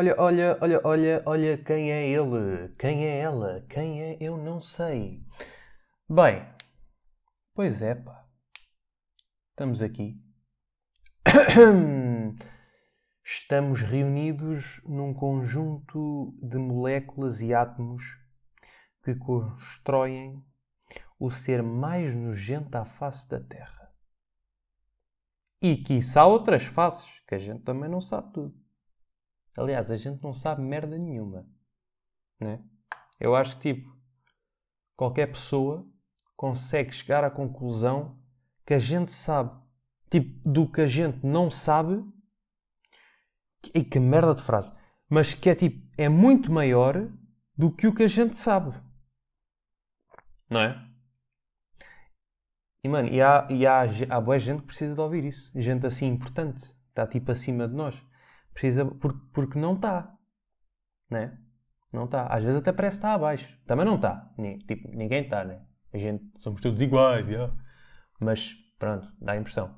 Olha, 0.00 0.14
olha, 0.16 0.58
olha, 0.60 0.80
olha, 0.84 1.22
olha 1.26 1.58
quem 1.58 1.90
é 1.90 2.08
ele, 2.08 2.68
quem 2.78 3.04
é 3.04 3.18
ela, 3.18 3.66
quem 3.68 4.00
é 4.00 4.16
eu 4.20 4.36
não 4.36 4.60
sei. 4.60 5.26
Bem, 6.08 6.48
pois 7.52 7.82
é, 7.82 7.96
pá. 7.96 8.24
Estamos 9.50 9.82
aqui. 9.82 10.22
Estamos 13.24 13.82
reunidos 13.82 14.80
num 14.84 15.12
conjunto 15.12 16.32
de 16.40 16.58
moléculas 16.58 17.42
e 17.42 17.52
átomos 17.52 18.04
que 19.02 19.16
constroem 19.16 20.40
o 21.18 21.28
ser 21.28 21.60
mais 21.60 22.14
nojento 22.14 22.78
à 22.78 22.84
face 22.84 23.28
da 23.28 23.40
Terra. 23.40 23.92
E 25.60 25.76
quiçá 25.76 26.24
outras 26.24 26.66
faces, 26.66 27.18
que 27.26 27.34
a 27.34 27.38
gente 27.38 27.64
também 27.64 27.90
não 27.90 28.00
sabe 28.00 28.32
tudo. 28.32 28.67
Aliás, 29.58 29.90
a 29.90 29.96
gente 29.96 30.22
não 30.22 30.32
sabe 30.32 30.62
merda 30.62 30.96
nenhuma. 30.96 31.46
Né? 32.40 32.62
Eu 33.18 33.34
acho 33.34 33.58
que, 33.58 33.74
tipo, 33.74 33.96
qualquer 34.96 35.26
pessoa 35.26 35.86
consegue 36.36 36.92
chegar 36.92 37.24
à 37.24 37.30
conclusão 37.30 38.16
que 38.64 38.74
a 38.74 38.78
gente 38.78 39.10
sabe. 39.10 39.50
Tipo, 40.08 40.48
do 40.48 40.70
que 40.70 40.80
a 40.80 40.86
gente 40.86 41.26
não 41.26 41.50
sabe. 41.50 42.04
E 43.74 43.82
que 43.82 43.98
merda 43.98 44.34
de 44.34 44.42
frase. 44.42 44.72
Mas 45.08 45.34
que 45.34 45.50
é 45.50 45.54
tipo, 45.54 45.90
é 45.98 46.08
muito 46.08 46.52
maior 46.52 47.10
do 47.56 47.74
que 47.74 47.86
o 47.86 47.94
que 47.94 48.04
a 48.04 48.08
gente 48.08 48.36
sabe. 48.36 48.72
Não 50.48 50.60
é? 50.60 50.88
E 52.84 52.88
mano, 52.88 53.08
e 53.08 53.20
há, 53.20 53.48
e 53.50 53.66
há, 53.66 53.82
há 54.08 54.20
boa 54.20 54.38
gente 54.38 54.60
que 54.60 54.66
precisa 54.66 54.94
de 54.94 55.00
ouvir 55.00 55.24
isso. 55.24 55.50
Gente 55.54 55.86
assim 55.86 56.06
importante. 56.06 56.72
Está 56.90 57.06
tipo 57.06 57.32
acima 57.32 57.66
de 57.66 57.74
nós. 57.74 58.00
Precisa, 58.52 58.84
porque, 58.84 59.20
porque 59.32 59.58
não 59.58 59.74
está. 59.74 60.14
Né? 61.10 61.38
Não 61.92 62.04
está. 62.04 62.26
Às 62.26 62.44
vezes 62.44 62.60
até 62.60 62.72
parece 62.72 62.96
que 62.96 63.06
está 63.06 63.14
abaixo. 63.14 63.58
Também 63.66 63.86
não 63.86 63.96
está. 63.96 64.30
Tipo, 64.66 64.88
ninguém 64.96 65.24
está, 65.24 65.44
né? 65.44 65.64
A 65.92 65.98
gente, 65.98 66.24
somos 66.38 66.60
todos 66.60 66.80
iguais, 66.80 67.28
yeah. 67.28 67.52
Mas, 68.20 68.54
pronto, 68.78 69.10
dá 69.20 69.32
a 69.32 69.36
impressão. 69.36 69.76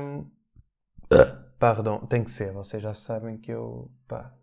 Um, 0.00 0.30
pardon, 1.58 2.06
tem 2.06 2.22
que 2.22 2.30
ser. 2.30 2.52
Vocês 2.52 2.82
já 2.82 2.92
sabem 2.94 3.38
que 3.38 3.50
eu, 3.50 3.90
pá, 4.06 4.34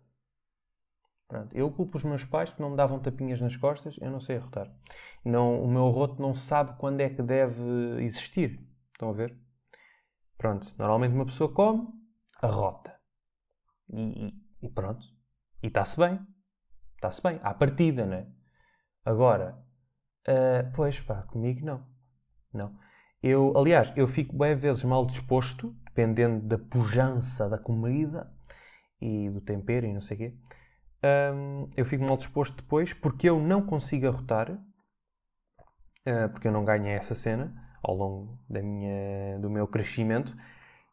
Pronto. 1.30 1.56
Eu 1.56 1.70
culpo 1.70 1.96
os 1.96 2.02
meus 2.02 2.24
pais 2.24 2.50
porque 2.50 2.60
não 2.60 2.70
me 2.70 2.76
davam 2.76 2.98
tapinhas 2.98 3.40
nas 3.40 3.54
costas, 3.54 3.96
eu 4.00 4.10
não 4.10 4.18
sei 4.18 4.36
arrotar. 4.38 4.68
Não, 5.24 5.62
o 5.62 5.68
meu 5.68 5.88
roto 5.90 6.20
não 6.20 6.34
sabe 6.34 6.76
quando 6.76 7.00
é 7.00 7.08
que 7.08 7.22
deve 7.22 7.62
existir. 8.02 8.60
Estão 8.92 9.10
a 9.10 9.12
ver? 9.12 9.38
Pronto. 10.36 10.66
Normalmente 10.76 11.14
uma 11.14 11.24
pessoa 11.24 11.54
come, 11.54 11.86
arrota. 12.42 12.99
E, 13.92 14.34
e, 14.62 14.68
pronto. 14.68 15.04
E 15.62 15.66
está-se 15.66 15.96
bem. 15.96 16.20
Está-se 16.94 17.22
bem. 17.22 17.40
À 17.42 17.52
partida, 17.54 18.06
não 18.06 18.14
é? 18.14 18.26
Agora, 19.04 19.58
uh, 20.28 20.70
pois 20.74 21.00
pá, 21.00 21.22
comigo 21.22 21.64
não. 21.64 21.86
Não. 22.52 22.78
Eu, 23.22 23.52
aliás, 23.56 23.92
eu 23.96 24.08
fico 24.08 24.36
bem 24.36 24.56
vezes 24.56 24.84
mal 24.84 25.04
disposto, 25.04 25.74
dependendo 25.84 26.46
da 26.46 26.58
pujança 26.58 27.48
da 27.48 27.58
comida 27.58 28.32
e 29.00 29.28
do 29.30 29.40
tempero 29.40 29.86
e 29.86 29.92
não 29.92 30.00
sei 30.00 30.16
o 30.16 30.18
quê 30.18 30.36
um, 31.02 31.68
eu 31.76 31.84
fico 31.84 32.04
mal 32.04 32.16
disposto 32.16 32.56
depois 32.56 32.92
porque 32.92 33.28
eu 33.28 33.40
não 33.40 33.62
consigo 33.62 34.06
arrotar, 34.06 34.50
uh, 34.52 36.28
porque 36.32 36.48
eu 36.48 36.52
não 36.52 36.64
ganhei 36.64 36.92
essa 36.92 37.14
cena 37.14 37.54
ao 37.82 37.94
longo 37.94 38.38
da 38.48 38.62
minha, 38.62 39.38
do 39.38 39.48
meu 39.48 39.66
crescimento. 39.66 40.34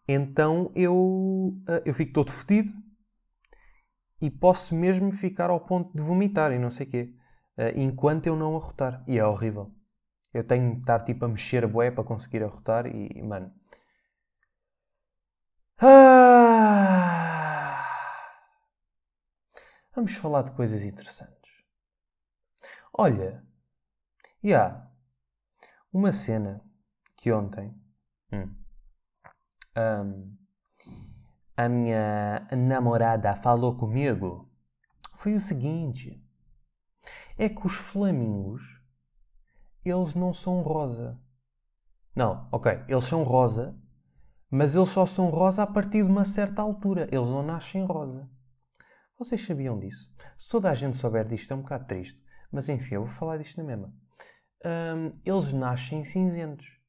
Então 0.07 0.71
eu, 0.75 0.95
uh, 0.95 1.81
eu 1.85 1.93
fico 1.93 2.13
todo 2.13 2.31
fodido 2.31 2.71
e 4.21 4.29
posso 4.31 4.75
mesmo 4.75 5.11
ficar 5.11 5.49
ao 5.49 5.59
ponto 5.59 5.95
de 5.95 6.01
vomitar 6.01 6.51
e 6.51 6.59
não 6.59 6.71
sei 6.71 6.87
o 6.87 6.89
quê, 6.89 7.15
uh, 7.57 7.79
enquanto 7.79 8.27
eu 8.27 8.35
não 8.35 8.55
arrotar. 8.55 9.03
E 9.07 9.17
é 9.17 9.25
horrível. 9.25 9.71
Eu 10.33 10.43
tenho 10.43 10.73
de 10.73 10.79
estar 10.81 10.99
tipo 11.01 11.25
a 11.25 11.27
mexer 11.27 11.63
a 11.63 11.67
boé 11.67 11.91
para 11.91 12.03
conseguir 12.03 12.43
arrotar 12.43 12.85
e, 12.87 13.21
mano. 13.21 13.51
Ah! 15.79 17.07
Vamos 19.95 20.15
falar 20.15 20.43
de 20.43 20.51
coisas 20.51 20.83
interessantes. 20.83 21.63
Olha, 22.93 23.43
e 24.43 24.53
há 24.53 24.87
uma 25.91 26.11
cena 26.11 26.63
que 27.15 27.31
ontem 27.31 27.75
hum, 28.31 28.55
um, 29.75 30.37
a 31.57 31.67
minha 31.67 32.47
namorada 32.55 33.35
falou 33.35 33.75
comigo 33.75 34.47
foi 35.15 35.33
o 35.33 35.41
seguinte: 35.41 36.23
é 37.37 37.49
que 37.49 37.65
os 37.65 37.75
flamingos 37.75 38.81
eles 39.83 40.15
não 40.15 40.33
são 40.33 40.61
rosa. 40.61 41.19
Não, 42.15 42.47
ok, 42.51 42.83
eles 42.87 43.05
são 43.05 43.23
rosa, 43.23 43.79
mas 44.49 44.75
eles 44.75 44.89
só 44.89 45.05
são 45.05 45.29
rosa 45.29 45.63
a 45.63 45.67
partir 45.67 46.03
de 46.03 46.11
uma 46.11 46.25
certa 46.25 46.61
altura. 46.61 47.07
Eles 47.11 47.29
não 47.29 47.43
nascem 47.43 47.85
rosa. 47.85 48.29
Vocês 49.17 49.43
sabiam 49.43 49.79
disso? 49.79 50.13
Se 50.37 50.49
toda 50.49 50.69
a 50.69 50.75
gente 50.75 50.95
souber 50.95 51.27
disto 51.27 51.51
é 51.51 51.55
um 51.55 51.61
bocado 51.61 51.85
triste, 51.85 52.21
mas 52.51 52.69
enfim, 52.69 52.95
eu 52.95 53.05
vou 53.05 53.09
falar 53.09 53.37
disto 53.37 53.57
na 53.57 53.63
mesma. 53.63 53.93
Um, 54.65 55.11
eles 55.25 55.53
nascem 55.53 56.03
cinzentos, 56.03 56.79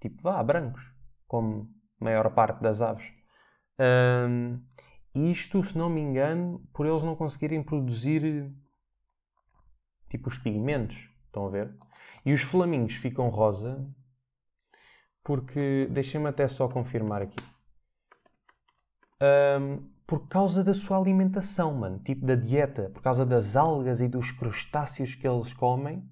tipo 0.00 0.22
vá, 0.22 0.42
brancos, 0.42 0.94
como 1.26 1.68
a 2.00 2.04
maior 2.04 2.32
parte 2.34 2.60
das 2.60 2.80
aves. 2.80 3.17
Um, 3.80 4.60
isto, 5.14 5.62
se 5.64 5.76
não 5.76 5.88
me 5.88 6.00
engano, 6.00 6.60
por 6.72 6.86
eles 6.86 7.02
não 7.02 7.16
conseguirem 7.16 7.62
produzir 7.62 8.52
tipo 10.08 10.28
os 10.28 10.38
pigmentos, 10.38 11.10
estão 11.26 11.46
a 11.46 11.50
ver? 11.50 11.76
E 12.24 12.32
os 12.32 12.42
flamingos 12.42 12.94
ficam 12.94 13.28
rosa 13.28 13.86
porque, 15.22 15.86
deixem-me 15.90 16.28
até 16.28 16.48
só 16.48 16.68
confirmar 16.68 17.22
aqui. 17.22 17.36
Um, 19.60 19.90
por 20.06 20.26
causa 20.26 20.64
da 20.64 20.72
sua 20.72 20.96
alimentação, 20.96 21.74
mano. 21.74 21.98
Tipo 21.98 22.24
da 22.24 22.34
dieta, 22.34 22.88
por 22.88 23.02
causa 23.02 23.26
das 23.26 23.54
algas 23.54 24.00
e 24.00 24.08
dos 24.08 24.32
crustáceos 24.32 25.14
que 25.14 25.28
eles 25.28 25.52
comem, 25.52 26.08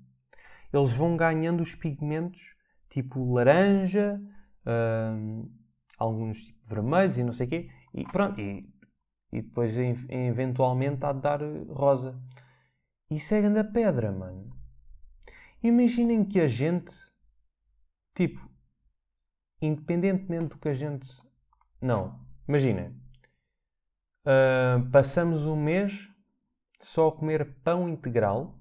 eles 0.70 0.92
vão 0.92 1.16
ganhando 1.16 1.62
os 1.62 1.74
pigmentos 1.74 2.54
tipo 2.88 3.32
laranja, 3.32 4.20
hum, 4.66 5.50
alguns 5.96 6.44
tipo 6.44 6.68
vermelhos 6.68 7.18
e 7.18 7.24
não 7.24 7.32
sei 7.32 7.46
o 7.46 7.50
quê, 7.50 7.70
e 7.94 8.04
pronto. 8.04 8.40
E, 8.40 8.68
e 9.32 9.42
depois 9.42 9.76
eventualmente 9.76 11.04
há 11.04 11.12
de 11.12 11.20
dar 11.20 11.40
rosa. 11.68 12.20
Isso 13.10 13.34
é 13.34 13.40
grande 13.40 13.64
pedra, 13.72 14.12
mano. 14.12 14.50
Imaginem 15.62 16.24
que 16.24 16.40
a 16.40 16.48
gente, 16.48 16.92
tipo, 18.14 18.40
independentemente 19.60 20.48
do 20.48 20.58
que 20.58 20.68
a 20.68 20.74
gente. 20.74 21.08
Não, 21.80 22.20
imaginem 22.48 23.06
Uh, 24.26 24.90
passamos 24.90 25.46
um 25.46 25.54
mês 25.54 26.10
só 26.80 27.06
a 27.06 27.16
comer 27.16 27.62
pão 27.62 27.88
integral 27.88 28.60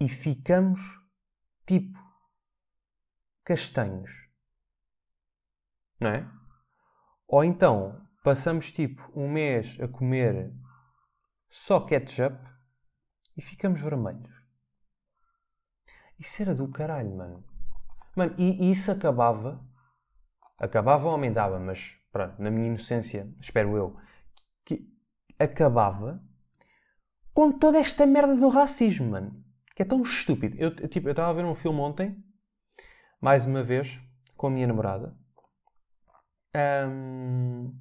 e 0.00 0.08
ficamos 0.08 0.80
tipo 1.66 1.98
castanhos. 3.44 4.23
Não 6.00 6.10
é? 6.10 6.28
Ou 7.28 7.44
então 7.44 8.00
passamos 8.22 8.72
tipo 8.72 9.10
um 9.14 9.30
mês 9.30 9.78
a 9.80 9.88
comer 9.88 10.52
só 11.48 11.80
ketchup 11.80 12.36
e 13.36 13.42
ficamos 13.42 13.80
vermelhos. 13.80 14.32
Isso 16.18 16.42
era 16.42 16.54
do 16.54 16.68
caralho, 16.68 17.14
mano. 17.16 17.44
Mano, 18.16 18.34
e, 18.38 18.66
e 18.66 18.70
isso 18.70 18.90
acabava. 18.90 19.62
Acabava 20.60 21.06
ou 21.06 21.12
aumentava, 21.12 21.58
mas 21.58 21.98
pronto, 22.12 22.40
na 22.40 22.50
minha 22.50 22.68
inocência, 22.68 23.28
espero 23.40 23.76
eu, 23.76 23.96
que 24.64 24.88
acabava 25.38 26.22
com 27.32 27.50
toda 27.50 27.78
esta 27.78 28.06
merda 28.06 28.36
do 28.36 28.48
racismo, 28.48 29.10
mano. 29.10 29.44
Que 29.74 29.82
é 29.82 29.84
tão 29.84 30.00
estúpido. 30.02 30.56
Eu, 30.56 30.74
tipo, 30.88 31.08
eu 31.08 31.10
estava 31.12 31.30
a 31.30 31.34
ver 31.34 31.44
um 31.44 31.54
filme 31.54 31.80
ontem, 31.80 32.16
mais 33.20 33.44
uma 33.44 33.64
vez, 33.64 34.00
com 34.36 34.46
a 34.46 34.50
minha 34.50 34.68
namorada. 34.68 35.16
Um, 36.56 37.76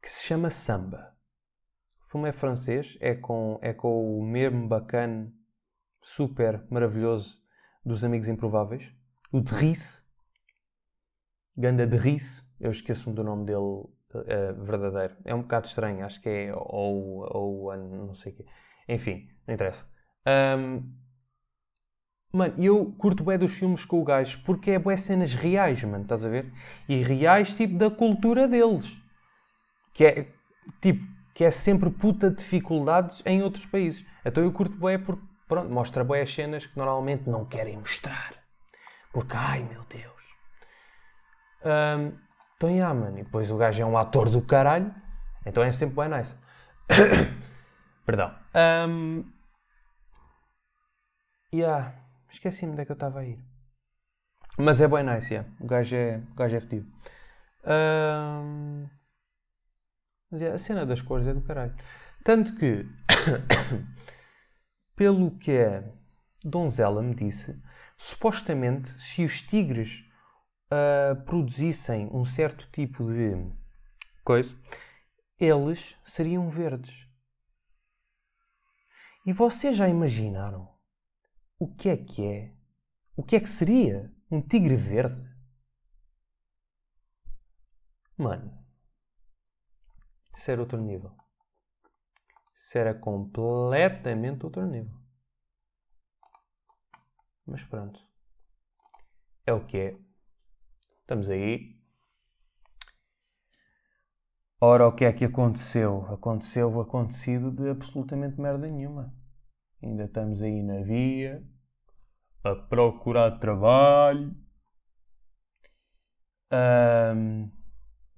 que 0.00 0.10
se 0.10 0.24
chama 0.24 0.50
Samba. 0.50 1.16
O 2.00 2.10
filme 2.10 2.28
é 2.28 2.32
francês, 2.32 2.96
é 3.00 3.14
com, 3.14 3.58
é 3.62 3.72
com 3.72 4.18
o 4.18 4.24
mesmo 4.24 4.66
bacana, 4.66 5.32
super 6.00 6.66
maravilhoso 6.70 7.40
dos 7.84 8.04
Amigos 8.04 8.28
Improváveis, 8.28 8.92
o 9.32 9.40
Driss. 9.40 10.02
Ganda 11.56 11.86
de 11.86 11.98
Rice, 11.98 12.42
eu 12.58 12.70
esqueço-me 12.70 13.14
do 13.14 13.22
nome 13.22 13.44
dele 13.44 13.58
uh, 13.58 14.64
verdadeiro. 14.64 15.16
É 15.24 15.34
um 15.34 15.42
bocado 15.42 15.66
estranho, 15.66 16.04
acho 16.04 16.20
que 16.20 16.28
é 16.28 16.54
ou, 16.54 17.26
ou 17.30 17.76
não 17.76 18.14
sei 18.14 18.32
o 18.32 18.36
quê. 18.36 18.46
Enfim, 18.88 19.28
não 19.46 19.54
interessa. 19.54 19.86
Um, 20.26 21.01
Mano, 22.32 22.54
eu 22.56 22.94
curto 22.96 23.22
bem 23.22 23.36
dos 23.36 23.52
filmes 23.52 23.84
com 23.84 24.00
o 24.00 24.04
gajo 24.04 24.40
porque 24.44 24.70
é 24.70 24.78
boas 24.78 25.00
cenas 25.00 25.34
reais, 25.34 25.84
mano, 25.84 26.02
estás 26.02 26.24
a 26.24 26.30
ver? 26.30 26.50
E 26.88 27.02
reais, 27.02 27.54
tipo, 27.54 27.76
da 27.76 27.90
cultura 27.90 28.48
deles. 28.48 28.96
Que 29.92 30.04
é, 30.06 30.32
tipo, 30.80 31.04
que 31.34 31.44
é 31.44 31.50
sempre 31.50 31.90
puta 31.90 32.30
dificuldades 32.30 33.22
em 33.26 33.42
outros 33.42 33.66
países. 33.66 34.04
Então 34.24 34.42
eu 34.42 34.50
curto 34.50 34.74
bem 34.76 34.98
porque, 34.98 35.22
pronto, 35.46 35.70
mostra 35.70 36.02
bem 36.02 36.22
as 36.22 36.34
cenas 36.34 36.64
que 36.64 36.76
normalmente 36.78 37.28
não 37.28 37.44
querem 37.44 37.76
mostrar. 37.76 38.32
Porque, 39.12 39.36
ai 39.36 39.62
meu 39.64 39.84
Deus. 39.84 40.12
Um, 41.64 42.12
então, 42.56 42.70
yeah, 42.70 42.94
mano. 42.94 43.18
E 43.18 43.24
depois 43.24 43.50
o 43.50 43.58
gajo 43.58 43.82
é 43.82 43.84
um 43.84 43.98
ator 43.98 44.30
do 44.30 44.40
caralho. 44.40 44.94
Então 45.44 45.62
é 45.62 45.70
sempre 45.70 45.96
bem 45.96 46.08
nice. 46.08 46.34
Perdão. 48.06 48.34
Um, 48.88 49.24
yeah. 51.52 52.01
Esqueci-me 52.32 52.72
onde 52.72 52.80
é 52.80 52.84
que 52.86 52.90
eu 52.90 52.94
estava 52.94 53.20
a 53.20 53.24
ir. 53.26 53.38
Mas 54.58 54.80
é 54.80 54.88
bem 54.88 55.04
nice, 55.04 55.34
yeah. 55.34 55.48
O 55.60 55.66
gajo 55.66 55.94
é, 55.94 56.16
o 56.16 56.34
gajo 56.34 56.56
é 56.56 56.60
fedido. 56.60 56.90
Um... 57.64 58.88
Mas 60.30 60.40
é, 60.40 60.50
a 60.50 60.58
cena 60.58 60.86
das 60.86 61.02
cores 61.02 61.26
é 61.26 61.34
do 61.34 61.42
caralho. 61.42 61.74
Tanto 62.24 62.56
que, 62.56 62.86
pelo 64.96 65.36
que 65.38 65.58
a 65.58 65.84
donzela 66.42 67.02
me 67.02 67.14
disse, 67.14 67.60
supostamente, 67.98 68.88
se 69.00 69.24
os 69.26 69.42
tigres 69.42 70.02
uh, 70.72 71.22
produzissem 71.24 72.08
um 72.14 72.24
certo 72.24 72.66
tipo 72.72 73.04
de 73.04 73.52
coisa, 74.24 74.56
eles 75.38 75.98
seriam 76.02 76.48
verdes. 76.48 77.06
E 79.26 79.34
vocês 79.34 79.76
já 79.76 79.86
imaginaram 79.86 80.71
o 81.62 81.72
que 81.76 81.88
é 81.90 81.96
que 81.96 82.26
é? 82.26 82.56
O 83.16 83.22
que 83.22 83.36
é 83.36 83.40
que 83.40 83.48
seria 83.48 84.12
um 84.28 84.42
tigre 84.42 84.74
verde? 84.74 85.22
Mano, 88.18 88.52
isso 90.34 90.50
era 90.50 90.60
outro 90.60 90.80
nível. 90.80 91.16
Isso 92.52 92.76
era 92.76 92.92
completamente 92.92 94.44
outro 94.44 94.66
nível. 94.66 95.00
Mas 97.46 97.62
pronto. 97.62 98.04
É 99.46 99.52
o 99.52 99.64
que 99.64 99.78
é. 99.78 99.98
Estamos 101.02 101.30
aí. 101.30 101.80
Ora, 104.60 104.88
o 104.88 104.94
que 104.94 105.04
é 105.04 105.12
que 105.12 105.24
aconteceu? 105.24 106.06
Aconteceu 106.06 106.72
o 106.72 106.80
acontecido 106.80 107.52
de 107.52 107.68
absolutamente 107.70 108.40
merda 108.40 108.66
nenhuma. 108.66 109.14
Ainda 109.80 110.04
estamos 110.04 110.40
aí 110.40 110.62
na 110.62 110.80
via, 110.82 111.44
a 112.44 112.54
procurar 112.54 113.38
trabalho. 113.38 114.34
Um, 116.52 117.50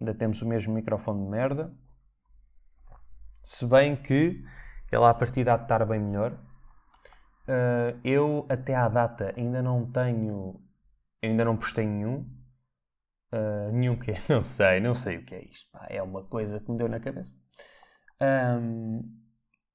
ainda 0.00 0.15
temos 0.15 0.43
o 0.43 0.47
mesmo 0.47 0.75
microfone 0.75 1.25
de 1.25 1.31
merda. 1.31 1.76
Se 3.43 3.67
bem 3.67 3.94
que 3.94 4.43
ele 4.93 5.05
à 5.05 5.15
partida 5.15 5.55
há 5.55 5.56
de 5.56 5.65
estar 5.65 5.85
bem 5.85 6.00
melhor. 6.00 6.32
Uh, 7.47 8.00
eu 8.03 8.47
até 8.49 8.75
à 8.75 8.88
data 8.88 9.35
ainda 9.37 9.62
não 9.62 9.91
tenho. 9.91 10.61
Ainda 11.23 11.44
não 11.44 11.56
postei 11.56 11.87
nenhum. 11.87 12.26
Uh, 13.32 13.73
nenhum 13.73 13.99
que 13.99 14.12
é? 14.12 14.15
Não 14.29 14.44
sei, 14.44 14.79
não 14.79 14.94
sei 14.94 15.17
o 15.17 15.25
que 15.25 15.35
é 15.35 15.44
isto. 15.44 15.69
Pá, 15.73 15.87
é 15.91 16.00
uma 16.00 16.23
coisa 16.23 16.61
que 16.61 16.71
me 16.71 16.79
deu 16.79 16.88
na 16.88 17.00
cabeça. 17.00 17.35
Um, 18.23 19.03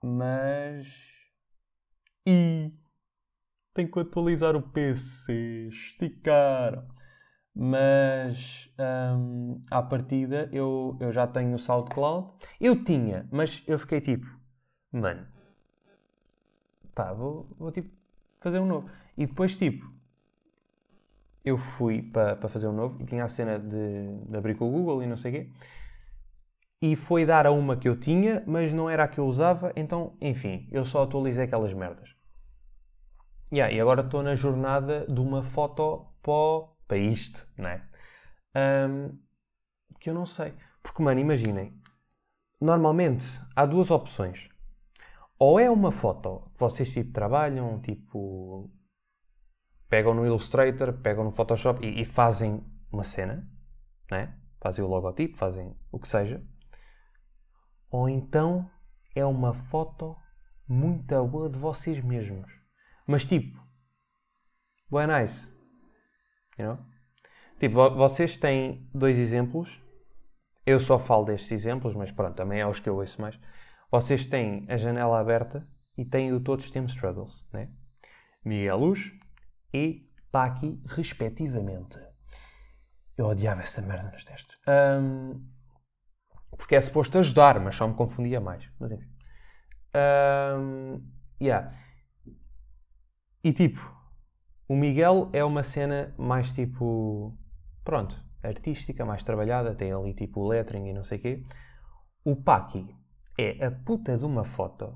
mas 0.02 1.10
e 2.26 2.79
tenho 3.74 3.92
que 3.92 4.00
atualizar 4.00 4.56
o 4.56 4.62
PC. 4.62 5.68
Esticaram. 5.70 6.88
Mas 7.56 8.74
hum, 9.18 9.62
à 9.70 9.82
partida 9.82 10.50
eu, 10.54 10.96
eu 11.00 11.12
já 11.12 11.28
tenho 11.28 11.56
o 11.56 11.60
SoundCloud. 11.60 12.32
Eu 12.60 12.84
tinha, 12.84 13.28
mas 13.32 13.64
eu 13.68 13.78
fiquei 13.78 14.00
tipo, 14.00 14.28
mano, 14.92 15.28
pá, 16.96 17.14
vou, 17.14 17.48
vou 17.58 17.72
tipo 17.72 17.90
fazer 18.40 18.60
um 18.60 18.66
novo. 18.66 18.90
E 19.18 19.26
depois, 19.26 19.58
tipo, 19.58 19.92
eu 21.44 21.58
fui 21.58 22.02
para 22.02 22.36
pa 22.36 22.48
fazer 22.48 22.68
um 22.68 22.74
novo 22.74 23.02
e 23.02 23.06
tinha 23.06 23.24
a 23.24 23.28
cena 23.28 23.60
de, 23.60 24.26
de 24.30 24.38
abrir 24.38 24.56
com 24.58 24.66
o 24.66 24.70
Google 24.72 25.04
e 25.04 25.08
não 25.08 25.18
sei 25.18 25.32
o 25.32 25.34
quê 25.36 25.52
e 26.82 26.96
foi 26.96 27.26
dar 27.26 27.46
a 27.46 27.52
uma 27.52 27.76
que 27.76 27.90
eu 27.90 28.00
tinha, 28.00 28.44
mas 28.48 28.72
não 28.74 28.90
era 28.90 29.04
a 29.04 29.08
que 29.08 29.20
eu 29.20 29.26
usava, 29.26 29.74
então, 29.76 30.14
enfim, 30.22 30.68
eu 30.72 30.86
só 30.86 31.04
atualizei 31.04 31.44
aquelas 31.44 31.74
merdas. 31.74 32.16
Yeah, 33.52 33.74
e 33.74 33.82
agora 33.82 34.02
estou 34.02 34.22
na 34.22 34.36
jornada 34.36 35.08
de 35.08 35.20
uma 35.20 35.44
foto 35.44 36.06
para 36.88 36.98
isto, 36.98 37.48
não 37.58 37.68
é? 37.68 37.84
Um, 38.56 39.18
que 40.00 40.10
eu 40.10 40.14
não 40.14 40.26
sei. 40.26 40.54
Porque, 40.84 41.02
mano, 41.02 41.20
imaginem. 41.20 41.74
Normalmente 42.62 43.26
há 43.56 43.66
duas 43.66 43.90
opções. 43.90 44.50
Ou 45.38 45.60
é 45.60 45.70
uma 45.70 45.92
foto 45.92 46.52
que 46.54 46.60
vocês 46.60 46.92
tipo 46.94 47.12
trabalham, 47.12 47.80
tipo. 47.82 48.70
pegam 49.88 50.14
no 50.14 50.26
Illustrator, 50.26 50.94
pegam 51.02 51.24
no 51.24 51.32
Photoshop 51.32 51.86
e, 51.86 52.02
e 52.02 52.06
fazem 52.06 52.64
uma 52.92 53.04
cena, 53.04 53.50
né? 54.12 54.38
Fazem 54.62 54.84
o 54.84 54.88
logotipo, 54.88 55.36
fazem 55.36 55.76
o 55.92 55.98
que 55.98 56.08
seja. 56.08 56.44
Ou 57.90 58.10
então 58.10 58.70
é 59.16 59.26
uma 59.26 59.54
foto 59.54 60.16
muito 60.68 61.26
boa 61.26 61.50
de 61.50 61.58
vocês 61.58 62.04
mesmos. 62.04 62.69
Mas 63.10 63.26
tipo, 63.26 63.60
boa 64.88 65.08
nice. 65.08 65.52
You 66.60 66.66
know? 66.66 66.86
Tipo, 67.58 67.90
vocês 67.96 68.38
têm 68.38 68.88
dois 68.94 69.18
exemplos. 69.18 69.82
Eu 70.64 70.80
só 70.80 71.00
falo 71.00 71.26
destes 71.26 71.52
exemplos, 71.52 71.96
mas 71.96 72.12
pronto, 72.12 72.36
também 72.36 72.60
é 72.60 72.68
os 72.68 72.80
que 72.80 72.88
eu 72.88 72.96
ouço 72.98 73.20
mais. 73.20 73.40
Vocês 73.90 74.28
têm 74.28 74.64
a 74.70 74.78
janela 74.78 75.20
aberta 75.20 75.68
e 75.98 76.06
têm 76.06 76.32
o 76.32 76.40
Todos 76.40 76.70
Temos 76.70 76.92
Struggles, 76.92 77.44
né? 77.52 77.72
Miguel 78.46 78.78
Luz 78.78 79.12
e 79.74 80.08
Paqui, 80.32 80.80
respectivamente. 80.86 82.00
Eu 83.18 83.26
odiava 83.26 83.62
essa 83.64 83.82
merda 83.82 84.12
nos 84.12 84.24
testes. 84.24 84.56
Um, 84.68 85.44
porque 86.56 86.76
é 86.76 86.82
suposto 86.82 87.18
ajudar, 87.18 87.60
mas 87.60 87.74
só 87.74 87.88
me 87.88 87.96
confundia 87.96 88.40
mais. 88.40 88.72
Mas 88.80 88.92
enfim. 88.92 89.10
Um, 89.96 91.04
yeah. 91.42 91.74
E 93.44 93.54
tipo, 93.54 93.80
o 94.68 94.76
Miguel 94.76 95.30
é 95.34 95.44
uma 95.44 95.64
cena 95.64 96.14
mais 96.18 96.52
tipo. 96.52 97.38
Pronto, 97.84 98.22
artística, 98.44 99.06
mais 99.06 99.24
trabalhada, 99.24 99.74
tem 99.74 99.92
ali 99.92 100.14
tipo 100.14 100.48
lettering 100.48 100.90
e 100.90 100.94
não 100.94 101.04
sei 101.04 101.18
o 101.18 101.22
quê. 101.22 101.44
O 102.24 102.36
Paki 102.36 102.94
é 103.38 103.66
a 103.66 103.72
puta 103.72 104.18
de 104.18 104.26
uma 104.26 104.44
foto 104.44 104.96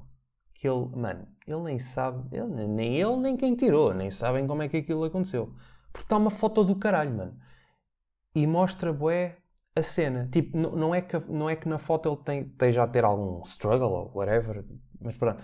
que 0.53 0.67
ele, 0.67 0.89
mano, 0.95 1.27
ele 1.47 1.61
nem 1.61 1.79
sabe, 1.79 2.23
ele, 2.35 2.67
nem 2.67 2.97
ele 2.97 3.15
nem 3.17 3.37
quem 3.37 3.55
tirou, 3.55 3.93
nem 3.93 4.11
sabem 4.11 4.45
como 4.45 4.61
é 4.61 4.69
que 4.69 4.77
aquilo 4.77 5.05
aconteceu. 5.05 5.53
Porque 5.91 6.05
está 6.05 6.17
uma 6.17 6.29
foto 6.29 6.63
do 6.63 6.75
caralho, 6.75 7.15
mano. 7.15 7.39
E 8.35 8.45
mostra, 8.45 8.91
bué, 8.91 9.37
a 9.75 9.81
cena. 9.81 10.27
Tipo, 10.31 10.57
não 10.57 10.93
é 10.93 11.01
que, 11.01 11.17
não 11.31 11.49
é 11.49 11.55
que 11.55 11.69
na 11.69 11.77
foto 11.77 12.09
ele 12.09 12.17
tem, 12.17 12.41
esteja 12.41 12.83
a 12.83 12.87
ter 12.87 13.05
algum 13.05 13.41
struggle 13.43 13.91
ou 13.91 14.11
whatever, 14.15 14.65
mas 14.99 15.15
pronto 15.15 15.41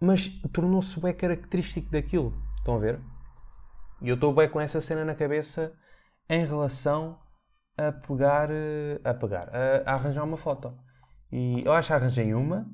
mas 0.00 0.28
tornou-se 0.52 0.98
bem 0.98 1.14
característico 1.14 1.90
daquilo. 1.90 2.32
Estão 2.58 2.76
a 2.76 2.78
ver? 2.78 3.00
E 4.00 4.08
eu 4.08 4.14
estou 4.14 4.32
bem 4.32 4.48
com 4.48 4.60
essa 4.60 4.80
cena 4.80 5.04
na 5.04 5.14
cabeça 5.14 5.72
em 6.28 6.46
relação 6.46 7.18
a 7.76 7.92
pegar, 7.92 8.50
eh, 8.50 9.00
a 9.04 9.12
pegar, 9.12 9.50
a, 9.54 9.90
a, 9.90 9.94
arranjar 9.94 10.24
uma 10.24 10.36
foto. 10.36 10.74
E 11.30 11.62
eu 11.64 11.72
acho 11.72 11.88
que 11.88 11.94
arranjei 11.94 12.32
uma, 12.34 12.66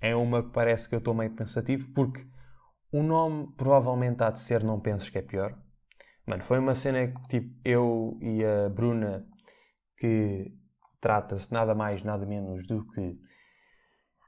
é 0.00 0.14
uma 0.14 0.42
que 0.42 0.50
parece 0.50 0.88
que 0.88 0.94
eu 0.94 0.98
estou 0.98 1.14
meio 1.14 1.34
pensativo, 1.34 1.90
porque 1.92 2.26
o 2.92 3.02
nome 3.02 3.52
provavelmente 3.56 4.22
há 4.22 4.30
de 4.30 4.38
ser 4.38 4.62
Não 4.62 4.80
Penses 4.80 5.08
Que 5.08 5.18
É 5.18 5.22
Pior. 5.22 5.58
Mano, 6.26 6.42
foi 6.42 6.58
uma 6.58 6.74
cena 6.74 7.08
que 7.08 7.22
tipo, 7.28 7.60
eu 7.64 8.16
e 8.20 8.44
a 8.44 8.68
Bruna, 8.68 9.26
que 9.96 10.52
trata-se 11.00 11.52
nada 11.52 11.74
mais, 11.74 12.04
nada 12.04 12.24
menos 12.24 12.66
do 12.66 12.86
que 12.86 13.18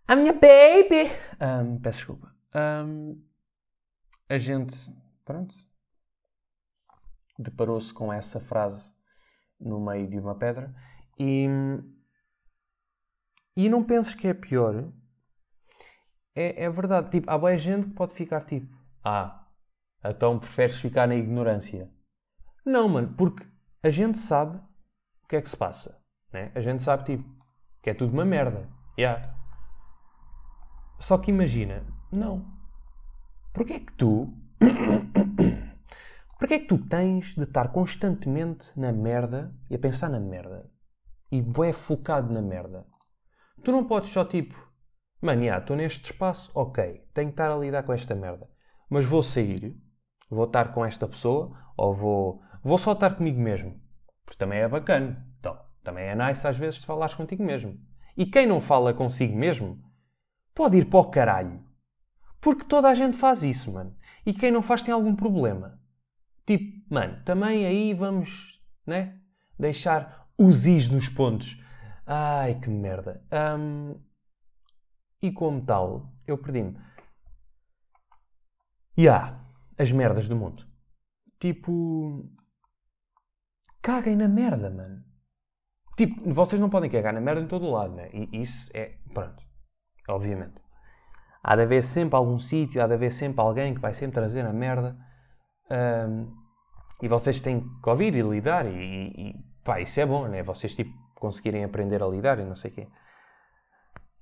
a 0.06 0.16
minha 0.16 0.32
baby! 0.32 1.10
Um, 1.40 1.80
peço 1.80 1.98
desculpa. 1.98 2.34
Um, 2.54 3.22
a 4.28 4.38
gente, 4.38 4.76
pronto, 5.24 5.54
deparou-se 7.38 7.92
com 7.92 8.12
essa 8.12 8.40
frase 8.40 8.92
no 9.58 9.80
meio 9.80 10.08
de 10.08 10.18
uma 10.18 10.34
pedra 10.34 10.74
e, 11.18 11.46
e 13.56 13.68
não 13.68 13.82
penses 13.82 14.14
que 14.14 14.28
é 14.28 14.34
pior. 14.34 14.92
É, 16.34 16.64
é 16.64 16.70
verdade. 16.70 17.10
Tipo, 17.10 17.30
há 17.30 17.38
boa 17.38 17.56
gente 17.56 17.88
que 17.88 17.94
pode 17.94 18.14
ficar 18.14 18.44
tipo, 18.44 18.74
ah, 19.04 19.46
então 20.04 20.38
preferes 20.38 20.80
ficar 20.80 21.06
na 21.06 21.14
ignorância. 21.14 21.90
Não, 22.64 22.88
mano, 22.88 23.14
porque 23.16 23.46
a 23.82 23.90
gente 23.90 24.18
sabe 24.18 24.56
o 25.22 25.28
que 25.28 25.36
é 25.36 25.42
que 25.42 25.48
se 25.48 25.56
passa. 25.56 26.00
Né? 26.32 26.50
A 26.54 26.60
gente 26.60 26.82
sabe, 26.82 27.04
tipo, 27.04 27.24
que 27.82 27.90
é 27.90 27.94
tudo 27.94 28.12
uma 28.12 28.24
merda. 28.24 28.68
Yeah. 28.98 29.22
Só 31.04 31.18
que 31.18 31.30
imagina, 31.30 31.84
não. 32.10 32.50
Porquê 33.52 33.74
é 33.74 33.80
que 33.80 33.92
tu 33.92 34.32
Porquê 36.40 36.54
é 36.54 36.58
que 36.60 36.66
tu 36.66 36.78
tens 36.78 37.34
de 37.34 37.42
estar 37.42 37.68
constantemente 37.72 38.72
na 38.74 38.90
merda 38.90 39.54
e 39.68 39.74
a 39.74 39.78
pensar 39.78 40.08
na 40.08 40.18
merda? 40.18 40.66
E 41.30 41.42
bué 41.42 41.74
focado 41.74 42.32
na 42.32 42.40
merda? 42.40 42.86
Tu 43.62 43.70
não 43.70 43.84
podes 43.84 44.08
só 44.08 44.24
tipo, 44.24 44.54
mano, 45.20 45.44
estou 45.44 45.76
neste 45.76 46.10
espaço, 46.10 46.50
ok, 46.54 47.06
tenho 47.12 47.28
que 47.28 47.34
estar 47.34 47.52
a 47.52 47.58
lidar 47.58 47.82
com 47.82 47.92
esta 47.92 48.14
merda. 48.14 48.48
Mas 48.88 49.04
vou 49.04 49.22
sair, 49.22 49.76
vou 50.30 50.46
estar 50.46 50.72
com 50.72 50.86
esta 50.86 51.06
pessoa, 51.06 51.54
ou 51.76 51.92
vou, 51.92 52.40
vou 52.62 52.78
só 52.78 52.92
estar 52.92 53.14
comigo 53.14 53.38
mesmo. 53.38 53.78
Porque 54.24 54.38
também 54.38 54.60
é 54.60 54.68
bacana. 54.68 55.22
Então, 55.38 55.54
também 55.82 56.06
é 56.06 56.14
nice 56.14 56.46
às 56.46 56.56
vezes 56.56 56.80
de 56.80 56.86
falares 56.86 57.14
contigo 57.14 57.44
mesmo. 57.44 57.78
E 58.16 58.24
quem 58.24 58.46
não 58.46 58.58
fala 58.58 58.94
consigo 58.94 59.36
mesmo, 59.36 59.84
pode 60.54 60.76
ir 60.78 60.86
para 60.86 61.00
o 61.00 61.10
caralho. 61.10 61.64
Porque 62.40 62.64
toda 62.64 62.88
a 62.88 62.94
gente 62.94 63.16
faz 63.16 63.42
isso, 63.42 63.72
mano. 63.72 63.96
E 64.24 64.32
quem 64.32 64.50
não 64.50 64.62
faz 64.62 64.82
tem 64.82 64.92
algum 64.92 65.16
problema. 65.16 65.80
Tipo, 66.46 66.94
mano, 66.94 67.22
também 67.24 67.66
aí 67.66 67.94
vamos, 67.94 68.62
né? 68.86 69.18
Deixar 69.58 70.28
os 70.38 70.66
is 70.66 70.88
nos 70.88 71.08
pontos. 71.08 71.58
Ai, 72.06 72.60
que 72.60 72.68
merda. 72.68 73.24
Um, 73.58 73.98
e 75.22 75.32
como 75.32 75.64
tal, 75.64 76.12
eu 76.26 76.36
perdi-me. 76.36 76.78
E 78.96 79.08
há 79.08 79.42
as 79.78 79.90
merdas 79.90 80.28
do 80.28 80.36
mundo. 80.36 80.66
Tipo. 81.38 82.30
Caguem 83.82 84.16
na 84.16 84.28
merda, 84.28 84.70
mano. 84.70 85.04
Tipo, 85.96 86.30
vocês 86.32 86.60
não 86.60 86.70
podem 86.70 86.90
cagar 86.90 87.12
na 87.12 87.20
merda 87.20 87.40
em 87.40 87.46
todo 87.46 87.66
o 87.66 87.70
lado, 87.70 87.94
né? 87.94 88.10
E 88.12 88.40
isso 88.40 88.70
é. 88.74 88.98
Pronto. 89.12 89.42
Obviamente. 90.08 90.62
Há 91.42 91.56
de 91.56 91.62
haver 91.62 91.82
sempre 91.82 92.16
algum 92.16 92.38
sítio, 92.38 92.82
há 92.82 92.86
de 92.86 92.94
haver 92.94 93.12
sempre 93.12 93.40
alguém 93.40 93.74
que 93.74 93.80
vai 93.80 93.92
sempre 93.92 94.14
trazer 94.14 94.44
a 94.46 94.52
merda. 94.52 94.96
Um, 95.70 96.34
e 97.02 97.08
vocês 97.08 97.42
têm 97.42 97.60
que 97.82 97.88
ouvir 97.88 98.14
e 98.14 98.22
lidar. 98.22 98.66
E, 98.66 98.72
e 98.72 99.34
pá, 99.62 99.80
isso 99.80 100.00
é 100.00 100.06
bom, 100.06 100.26
né? 100.26 100.42
Vocês 100.42 100.74
tipo 100.74 100.92
conseguirem 101.14 101.64
aprender 101.64 102.02
a 102.02 102.06
lidar 102.06 102.38
e 102.38 102.44
não 102.44 102.54
sei 102.54 102.70
o 102.70 102.74
quê. 102.74 102.88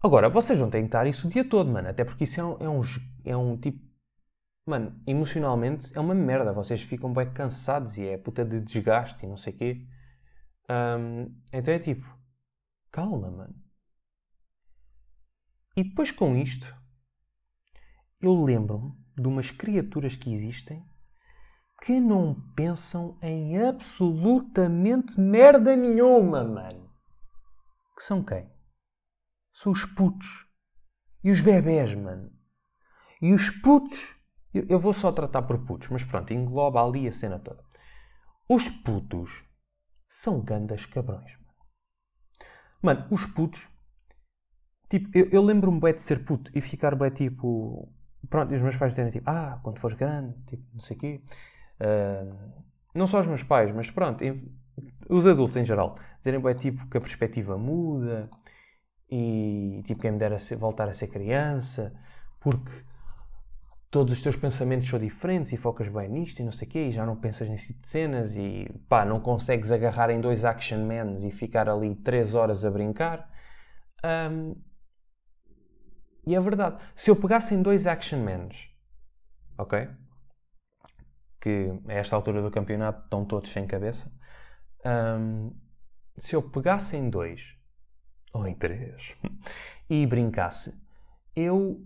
Agora, 0.03 0.29
vocês 0.29 0.61
não 0.61 0.69
têm 0.69 0.83
que 0.83 0.89
estar 0.89 1.07
isso 1.07 1.29
o 1.29 1.31
dia 1.31 1.49
todo, 1.49 1.71
mano. 1.71 1.89
Até 1.89 2.05
porque 2.05 2.25
isso 2.25 2.41
é 2.41 2.45
um, 2.45 2.57
é 2.59 2.69
um, 2.69 2.81
é 3.25 3.37
um 3.37 3.57
tipo. 3.57 3.81
Mano, 4.67 5.01
emocionalmente 5.07 5.97
é 5.97 6.01
uma 6.01 6.15
merda. 6.15 6.53
Vocês 6.53 6.83
ficam 6.83 7.13
bem 7.13 7.33
cansados 7.33 7.99
e 7.99 8.07
é 8.07 8.17
puta 8.17 8.45
de 8.45 8.61
desgaste 8.61 9.25
e 9.25 9.29
não 9.29 9.37
sei 9.37 9.53
o 9.53 9.57
quê. 9.57 9.87
Um, 10.69 11.33
então 11.53 11.73
é 11.73 11.79
tipo. 11.79 12.05
Calma, 12.91 13.31
mano. 13.31 13.62
E 15.77 15.85
depois 15.85 16.11
com 16.11 16.37
isto, 16.37 16.75
eu 18.21 18.45
lembro-me 18.45 18.93
de 19.17 19.27
umas 19.27 19.51
criaturas 19.51 20.17
que 20.17 20.33
existem 20.33 20.87
que 21.83 21.99
não 21.99 22.35
pensam 22.55 23.19
em 23.21 23.59
absolutamente 23.59 25.19
merda 25.19 25.75
nenhuma, 25.75 26.45
mano. 26.45 26.89
Que 27.97 28.05
são 28.05 28.23
quem? 28.23 28.49
São 29.53 29.73
os 29.73 29.85
putos. 29.85 30.47
E 31.25 31.31
os 31.31 31.41
bebés, 31.41 31.95
mano. 31.95 32.31
E 33.21 33.33
os 33.33 33.51
putos. 33.51 34.17
Eu, 34.55 34.65
eu 34.69 34.79
vou 34.79 34.93
só 34.93 35.11
tratar 35.11 35.43
por 35.43 35.65
putos, 35.65 35.89
mas 35.89 36.05
pronto, 36.05 36.33
engloba 36.33 36.85
ali 36.85 37.09
a 37.09 37.13
cena 37.13 37.39
toda. 37.39 37.65
Os 38.49 38.69
putos 38.69 39.45
são 40.09 40.41
gandas 40.41 40.87
cabrões, 40.87 41.33
mano. 41.39 41.53
Mano, 42.83 43.09
os 43.11 43.27
putos. 43.27 43.69
Tipo, 44.93 45.09
eu, 45.17 45.27
eu 45.33 45.43
lembro-me 45.43 45.81
bem 45.81 45.95
de 45.95 46.03
ser 46.03 46.23
puto 46.23 46.51
e 46.55 46.61
ficar 46.61 46.95
bem 46.95 47.09
tipo. 47.09 47.89
Pronto, 48.29 48.53
e 48.53 48.55
os 48.55 48.61
meus 48.61 48.77
pais 48.77 48.93
dizerem 48.93 49.11
tipo, 49.11 49.31
ah, 49.31 49.59
quando 49.63 49.79
fores 49.79 49.97
grande, 49.97 50.35
tipo, 50.45 50.63
não 50.75 50.81
sei 50.81 50.97
o 50.99 51.01
quê. 51.01 51.23
Uh, 51.81 52.63
não 52.95 53.07
só 53.07 53.21
os 53.21 53.27
meus 53.27 53.43
pais, 53.43 53.73
mas 53.73 53.91
pronto, 53.91 54.23
os 55.09 55.27
adultos 55.27 55.57
em 55.57 55.65
geral, 55.65 55.95
dizerem 56.19 56.41
bem 56.41 56.55
tipo 56.55 56.87
que 56.89 56.99
a 56.99 57.01
perspectiva 57.01 57.57
muda 57.57 58.29
e 59.11 59.83
tipo 59.87 60.03
quem 60.03 60.11
me 60.13 60.19
dera 60.19 60.39
ser, 60.39 60.57
voltar 60.57 60.87
a 60.91 60.93
ser 60.93 61.07
criança, 61.07 61.95
porque 62.39 62.71
todos 63.91 64.13
os 64.13 64.23
teus 64.23 64.37
pensamentos 64.37 64.87
são 64.89 64.99
diferentes 64.99 65.55
e 65.55 65.57
focas 65.57 65.89
bem 65.89 66.07
nisto 66.07 66.41
e 66.41 66.45
não 66.45 66.53
sei 66.53 66.69
o 66.69 66.71
quê, 66.71 66.89
e 66.89 66.93
já 66.93 67.07
não 67.07 67.17
pensas 67.17 67.49
nesse 67.49 67.69
tipo 67.69 67.81
de 67.81 67.89
cenas 67.89 68.37
e 68.37 68.71
pá, 68.91 69.07
não 69.07 69.21
consegues 69.21 69.73
agarrar 69.73 70.11
em 70.11 70.21
dois 70.21 70.45
action 70.45 70.85
mans 70.85 71.25
e 71.25 71.31
ficar 71.31 71.67
ali 71.67 71.95
três 71.95 72.35
horas 72.35 72.63
a 72.63 72.71
brincar. 72.71 73.31
Um, 74.05 74.55
e 76.27 76.35
é 76.35 76.41
verdade. 76.41 76.83
Se 76.95 77.11
eu 77.11 77.17
pegasse 77.17 77.55
em 77.55 77.63
dois 77.63 77.87
action 77.87 78.23
mans, 78.23 78.69
ok? 79.59 79.89
Que 81.41 81.73
a 81.89 81.93
esta 81.95 82.17
altura 82.17 82.41
do 82.41 82.51
campeonato 82.51 83.05
estão 83.05 83.25
todos 83.25 83.51
sem 83.51 83.67
cabeça. 83.67 84.13
Um, 84.85 85.53
se 86.17 86.37
eu 86.37 86.43
pegasse 86.43 86.97
em 86.97 87.09
dois 87.11 87.57
ou 88.33 88.47
em 88.47 88.55
três 88.55 89.17
e 89.91 90.07
brincasse, 90.07 90.75
eu 91.35 91.85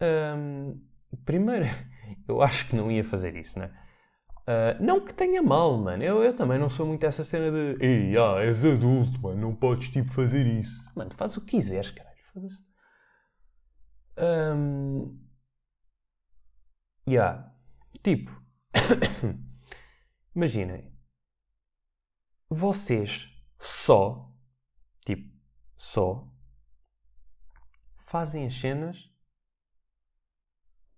um, 0.00 0.80
primeiro 1.24 1.66
eu 2.28 2.40
acho 2.42 2.68
que 2.68 2.76
não 2.76 2.90
ia 2.90 3.04
fazer 3.04 3.36
isso, 3.36 3.58
né? 3.58 3.70
Uh, 4.48 4.82
não 4.82 5.04
que 5.04 5.12
tenha 5.12 5.42
mal, 5.42 5.76
mano. 5.76 6.02
Eu, 6.02 6.22
eu 6.22 6.34
também 6.34 6.58
não 6.58 6.70
sou 6.70 6.86
muito 6.86 7.04
essa 7.04 7.22
cena 7.22 7.50
de 7.50 7.84
Ei, 7.84 8.16
ah, 8.16 8.36
és 8.38 8.64
adulto, 8.64 9.20
mano, 9.20 9.38
não 9.38 9.54
podes 9.54 9.90
tipo 9.90 10.10
fazer 10.10 10.46
isso. 10.46 10.90
Mano, 10.94 11.10
faz 11.12 11.36
o 11.36 11.42
que 11.42 11.56
quiseres, 11.56 11.90
caralho. 11.90 12.16
Foda-se. 12.32 12.67
Um, 14.20 15.18
yeah. 17.08 17.52
Tipo, 18.02 18.30
imaginem, 20.34 20.92
vocês 22.48 23.28
só, 23.58 24.32
tipo, 25.04 25.32
só, 25.76 26.28
fazem 28.00 28.46
as 28.46 28.54
cenas 28.54 29.12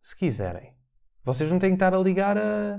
se 0.00 0.16
quiserem. 0.16 0.74
Vocês 1.22 1.50
não 1.50 1.58
têm 1.58 1.70
que 1.70 1.74
estar 1.74 1.94
a 1.94 1.98
ligar 1.98 2.38
a. 2.38 2.76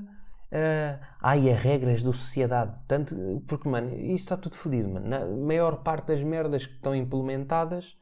a 0.51 1.17
ai, 1.21 1.51
a 1.51 1.55
regras 1.55 2.01
da 2.03 2.11
sociedade. 2.11 2.83
Tanto, 2.87 3.15
porque, 3.47 3.69
mano, 3.69 3.93
isso 3.95 4.23
está 4.23 4.37
tudo 4.37 4.55
fodido, 4.55 4.89
mano. 4.89 5.07
Na 5.07 5.25
maior 5.25 5.83
parte 5.83 6.07
das 6.07 6.23
merdas 6.23 6.65
que 6.65 6.73
estão 6.73 6.95
implementadas, 6.95 7.97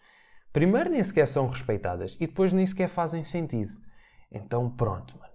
primeiro 0.52 0.90
nem 0.90 1.04
sequer 1.04 1.28
são 1.28 1.48
respeitadas 1.48 2.16
e 2.20 2.28
depois 2.28 2.54
nem 2.54 2.66
sequer 2.66 2.90
fazem 2.90 3.24
sentido. 3.24 3.72
Então, 4.32 4.70
pronto, 4.70 5.18
mano. 5.18 5.30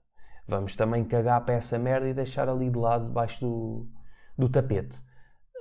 Vamos 0.47 0.77
também 0.77 1.05
cagar 1.05 1.45
para 1.45 1.55
essa 1.55 1.79
merda 1.79 2.09
e 2.09 2.13
deixar 2.13 2.49
ali 2.49 2.69
de 2.69 2.79
lado, 2.79 3.07
debaixo 3.07 3.41
do, 3.41 3.89
do 4.37 4.49
tapete. 4.49 5.03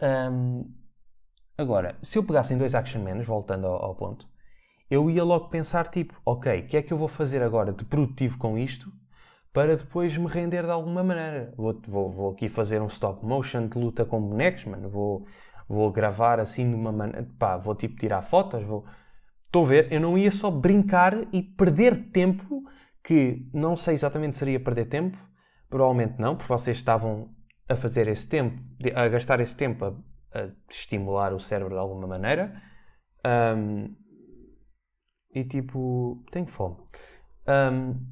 Um, 0.01 0.69
agora, 1.57 1.97
se 2.01 2.17
eu 2.17 2.23
pegasse 2.23 2.53
em 2.53 2.57
dois 2.57 2.75
action 2.75 3.01
menos, 3.01 3.25
voltando 3.25 3.65
ao, 3.65 3.85
ao, 3.85 3.95
ponto, 3.95 4.27
eu 4.89 5.09
ia 5.09 5.23
logo 5.23 5.47
pensar 5.47 5.87
tipo, 5.87 6.19
ok, 6.25 6.59
o 6.59 6.67
que 6.67 6.77
é 6.77 6.81
que 6.81 6.91
eu 6.91 6.97
vou 6.97 7.07
fazer 7.07 7.41
agora 7.41 7.71
de 7.71 7.85
produtivo 7.85 8.37
com 8.37 8.57
isto 8.57 8.91
para 9.53 9.77
depois 9.77 10.17
me 10.17 10.27
render 10.27 10.63
de 10.63 10.71
alguma 10.71 11.01
maneira? 11.01 11.53
Vou, 11.55 11.79
vou, 11.87 12.11
vou 12.11 12.31
aqui 12.31 12.49
fazer 12.49 12.81
um 12.81 12.87
stop 12.87 13.25
motion 13.25 13.67
de 13.67 13.77
luta 13.77 14.03
com 14.03 14.21
bonecos, 14.21 14.65
mano. 14.65 14.89
Vou, 14.89 15.25
vou 15.67 15.89
gravar 15.91 16.39
assim 16.41 16.69
de 16.69 16.75
uma 16.75 16.91
maneira, 16.91 17.25
pá, 17.39 17.55
vou 17.55 17.75
tipo 17.75 17.95
tirar 17.95 18.21
fotos, 18.21 18.63
vou... 18.63 18.83
Estou 19.53 19.65
a 19.65 19.69
ver, 19.69 19.93
eu 19.93 20.01
não 20.01 20.17
ia 20.17 20.31
só 20.31 20.49
brincar 20.49 21.13
e 21.31 21.39
perder 21.43 22.09
tempo 22.09 22.63
que 23.03 23.47
não 23.53 23.75
sei 23.75 23.93
exatamente 23.93 24.33
se 24.33 24.39
seria 24.39 24.59
perder 24.59 24.85
tempo, 24.85 25.15
provavelmente 25.69 26.19
não, 26.19 26.35
porque 26.35 26.51
vocês 26.51 26.75
estavam 26.77 27.29
a 27.69 27.75
fazer 27.75 28.07
esse 28.07 28.27
tempo, 28.27 28.57
a 28.95 29.07
gastar 29.09 29.39
esse 29.41 29.55
tempo 29.55 29.85
a, 29.85 29.89
a 30.39 30.49
estimular 30.67 31.35
o 31.35 31.39
cérebro 31.39 31.75
de 31.75 31.79
alguma 31.79 32.07
maneira. 32.07 32.59
Um, 33.55 33.95
e 35.35 35.43
tipo, 35.43 36.25
tenho 36.31 36.47
fome. 36.47 36.77
Um, 37.47 38.07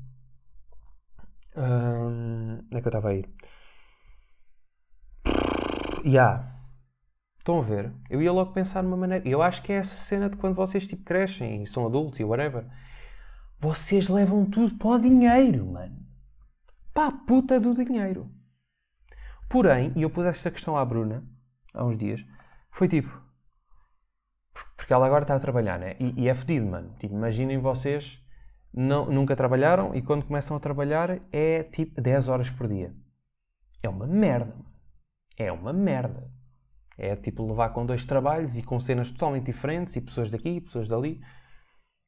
um, 1.58 2.60
onde 2.68 2.78
é 2.78 2.82
que 2.82 2.88
eu 2.88 2.90
estava 2.92 3.10
a 3.10 3.16
ir? 3.16 3.28
Ya. 6.06 6.12
Yeah. 6.12 6.51
Estão 7.42 7.58
a 7.58 7.62
ver? 7.62 7.92
Eu 8.08 8.22
ia 8.22 8.32
logo 8.32 8.54
pensar 8.54 8.84
numa 8.84 8.96
maneira. 8.96 9.28
Eu 9.28 9.42
acho 9.42 9.64
que 9.64 9.74
é 9.74 9.78
essa 9.78 9.96
cena 9.96 10.30
de 10.30 10.38
quando 10.38 10.54
vocês 10.54 10.88
tipo 10.88 11.04
crescem 11.04 11.64
e 11.64 11.66
são 11.66 11.88
adultos 11.88 12.20
e 12.20 12.24
whatever 12.24 12.66
vocês 13.58 14.10
levam 14.10 14.46
tudo 14.46 14.76
para 14.76 14.90
o 14.90 15.00
dinheiro, 15.00 15.66
mano. 15.66 15.98
Para 16.94 17.10
a 17.10 17.12
puta 17.12 17.60
do 17.60 17.74
dinheiro. 17.74 18.30
Porém, 19.50 19.92
e 19.96 20.04
eu 20.04 20.10
pus 20.10 20.26
esta 20.26 20.52
questão 20.52 20.78
à 20.78 20.86
Bruna 20.86 21.24
há 21.74 21.84
uns 21.84 21.98
dias, 21.98 22.24
foi 22.72 22.88
tipo. 22.88 23.22
Porque 24.76 24.94
ela 24.94 25.08
agora 25.08 25.24
está 25.24 25.36
a 25.36 25.40
trabalhar, 25.40 25.80
né? 25.80 25.96
E, 26.00 26.24
e 26.24 26.28
é 26.28 26.36
fedido, 26.36 26.68
mano. 26.68 26.96
Tipo, 27.00 27.16
imaginem 27.16 27.58
vocês 27.58 28.24
não, 28.72 29.08
nunca 29.08 29.36
trabalharam 29.36 29.96
e 29.96 30.02
quando 30.02 30.26
começam 30.26 30.56
a 30.56 30.60
trabalhar 30.60 31.20
é 31.32 31.64
tipo 31.64 32.00
10 32.00 32.28
horas 32.28 32.50
por 32.52 32.68
dia. 32.68 32.94
É 33.82 33.90
uma 33.90 34.06
merda, 34.06 34.56
mano. 34.56 34.72
É 35.36 35.52
uma 35.52 35.74
merda. 35.74 36.32
É 37.04 37.16
tipo 37.16 37.48
levar 37.48 37.70
com 37.70 37.86
dois 37.86 38.06
trabalhos 38.06 38.58
e 38.58 38.64
com 38.64 38.80
cenas 38.80 39.10
totalmente 39.10 39.48
diferentes 39.48 39.96
e 39.96 40.02
pessoas 40.02 40.30
daqui 40.30 40.50
e 40.50 40.62
pessoas 40.62 40.88
dali. 40.88 41.20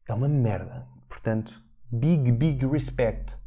É 0.08 0.14
uma 0.14 0.28
merda. 0.28 0.88
Portanto, 1.10 1.64
big, 1.92 2.32
big 2.32 2.66
respect 2.68 3.38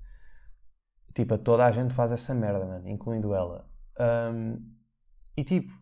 Tipo, 1.17 1.39
toda 1.39 1.65
a 1.65 1.73
gente 1.73 1.95
faz 1.95 2.13
essa 2.13 2.35
merda, 2.35 2.67
mano, 2.67 2.87
incluindo 2.87 3.35
ela. 3.35 3.67
Um, 3.99 4.71
e 5.35 5.43
tipo, 5.43 5.73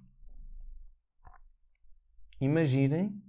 imaginem 2.40 3.20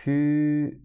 que 0.00 0.80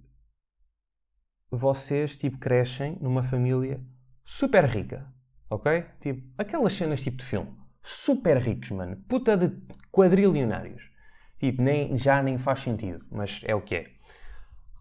vocês, 1.51 2.17
tipo, 2.17 2.39
crescem 2.39 2.97
numa 2.99 3.21
família 3.21 3.79
super 4.23 4.65
rica, 4.65 5.13
ok? 5.51 5.83
Tipo, 5.99 6.27
aquelas 6.35 6.73
cenas 6.73 7.03
tipo 7.03 7.17
de 7.17 7.25
filme. 7.25 7.58
Super 7.91 8.37
ricos, 8.37 8.69
mano. 8.69 8.97
Puta 9.07 9.35
de 9.35 9.51
quadrilionários. 9.91 10.91
Tipo, 11.39 11.63
nem, 11.63 11.97
já 11.97 12.21
nem 12.21 12.37
faz 12.37 12.59
sentido, 12.59 13.03
mas 13.09 13.41
é 13.43 13.55
o 13.55 13.61
que 13.61 13.75
é. 13.75 13.91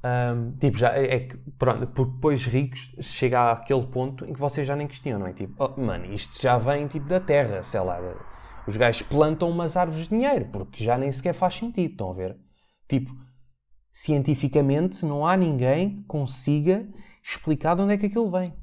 Um, 0.04 0.52
tipo, 0.58 0.76
já 0.76 0.94
é, 0.94 1.14
é 1.14 1.20
que, 1.20 1.36
pronto, 1.58 1.86
porque 1.86 2.12
depois 2.12 2.44
ricos 2.44 2.94
chega 3.00 3.52
àquele 3.52 3.86
ponto 3.86 4.26
em 4.26 4.32
que 4.34 4.38
vocês 4.38 4.66
já 4.66 4.76
nem 4.76 4.86
questionam, 4.86 5.26
é 5.26 5.32
tipo, 5.32 5.54
oh, 5.58 5.80
mano, 5.80 6.12
isto 6.12 6.40
já 6.40 6.58
vem 6.58 6.86
tipo 6.86 7.06
da 7.06 7.18
terra, 7.18 7.62
sei 7.62 7.80
lá, 7.80 7.98
os 8.66 8.76
gajos 8.76 9.02
plantam 9.02 9.50
umas 9.50 9.76
árvores 9.76 10.04
de 10.04 10.10
dinheiro, 10.10 10.44
porque 10.52 10.84
já 10.84 10.98
nem 10.98 11.10
sequer 11.10 11.32
faz 11.32 11.54
sentido, 11.54 11.92
estão 11.92 12.10
a 12.10 12.14
ver? 12.14 12.36
Tipo, 12.86 13.10
cientificamente 13.90 15.04
não 15.06 15.26
há 15.26 15.36
ninguém 15.36 15.96
que 15.96 16.02
consiga 16.02 16.86
explicar 17.22 17.74
de 17.74 17.82
onde 17.82 17.94
é 17.94 17.96
que 17.96 18.06
aquilo 18.06 18.30
vem. 18.30 18.54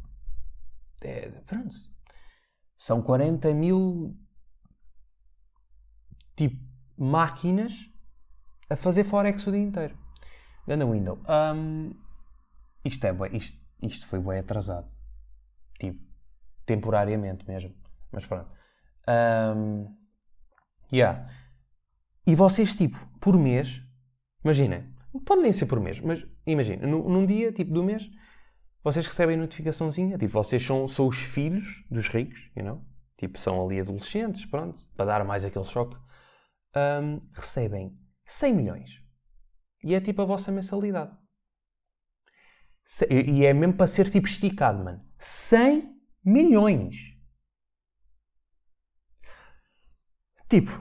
É, 1.01 1.29
pronto. 1.47 1.73
São 2.77 3.01
40 3.01 3.53
mil 3.53 4.11
tipo 6.35 6.63
máquinas 6.97 7.89
a 8.69 8.75
fazer 8.75 9.03
Forex 9.03 9.45
o 9.47 9.51
dia 9.51 9.61
inteiro. 9.61 9.97
Ganda 10.67 10.85
window. 10.85 11.19
Um, 11.29 11.93
isto, 12.83 13.05
é, 13.05 13.13
isto, 13.33 13.59
isto 13.81 14.07
foi 14.07 14.19
bem 14.19 14.39
atrasado. 14.39 14.89
Tipo, 15.79 15.99
temporariamente 16.65 17.47
mesmo. 17.47 17.73
Mas 18.11 18.25
pronto. 18.25 18.49
Um, 19.07 19.95
yeah. 20.91 21.29
E 22.25 22.35
vocês, 22.35 22.73
tipo, 22.73 22.97
por 23.19 23.37
mês, 23.37 23.81
imaginem, 24.43 24.91
pode 25.25 25.41
nem 25.41 25.51
ser 25.51 25.67
por 25.67 25.79
mês, 25.79 25.99
mas 25.99 26.25
imagina, 26.45 26.87
num, 26.87 27.07
num 27.07 27.25
dia, 27.25 27.51
tipo, 27.51 27.71
do 27.71 27.83
mês, 27.83 28.09
vocês 28.83 29.07
recebem 29.07 29.37
notificaçãozinha, 29.37 30.17
tipo, 30.17 30.33
vocês 30.33 30.63
são, 30.63 30.87
são 30.87 31.07
os 31.07 31.17
filhos 31.17 31.85
dos 31.89 32.07
ricos, 32.07 32.51
you 32.55 32.63
know? 32.63 32.83
Tipo, 33.17 33.39
são 33.39 33.63
ali 33.63 33.79
adolescentes, 33.79 34.45
pronto, 34.45 34.85
para 34.95 35.05
dar 35.05 35.25
mais 35.25 35.45
aquele 35.45 35.65
choque. 35.65 35.95
Um, 36.75 37.21
recebem 37.33 37.97
100 38.25 38.53
milhões. 38.53 39.01
E 39.83 39.93
é 39.93 40.01
tipo 40.01 40.21
a 40.21 40.25
vossa 40.25 40.51
mensalidade. 40.51 41.15
E 43.09 43.45
é 43.45 43.53
mesmo 43.53 43.75
para 43.75 43.87
ser 43.87 44.09
tipo 44.09 44.27
esticado, 44.27 44.83
mano. 44.83 45.03
100 45.17 45.95
milhões. 46.23 47.15
Tipo, 50.47 50.71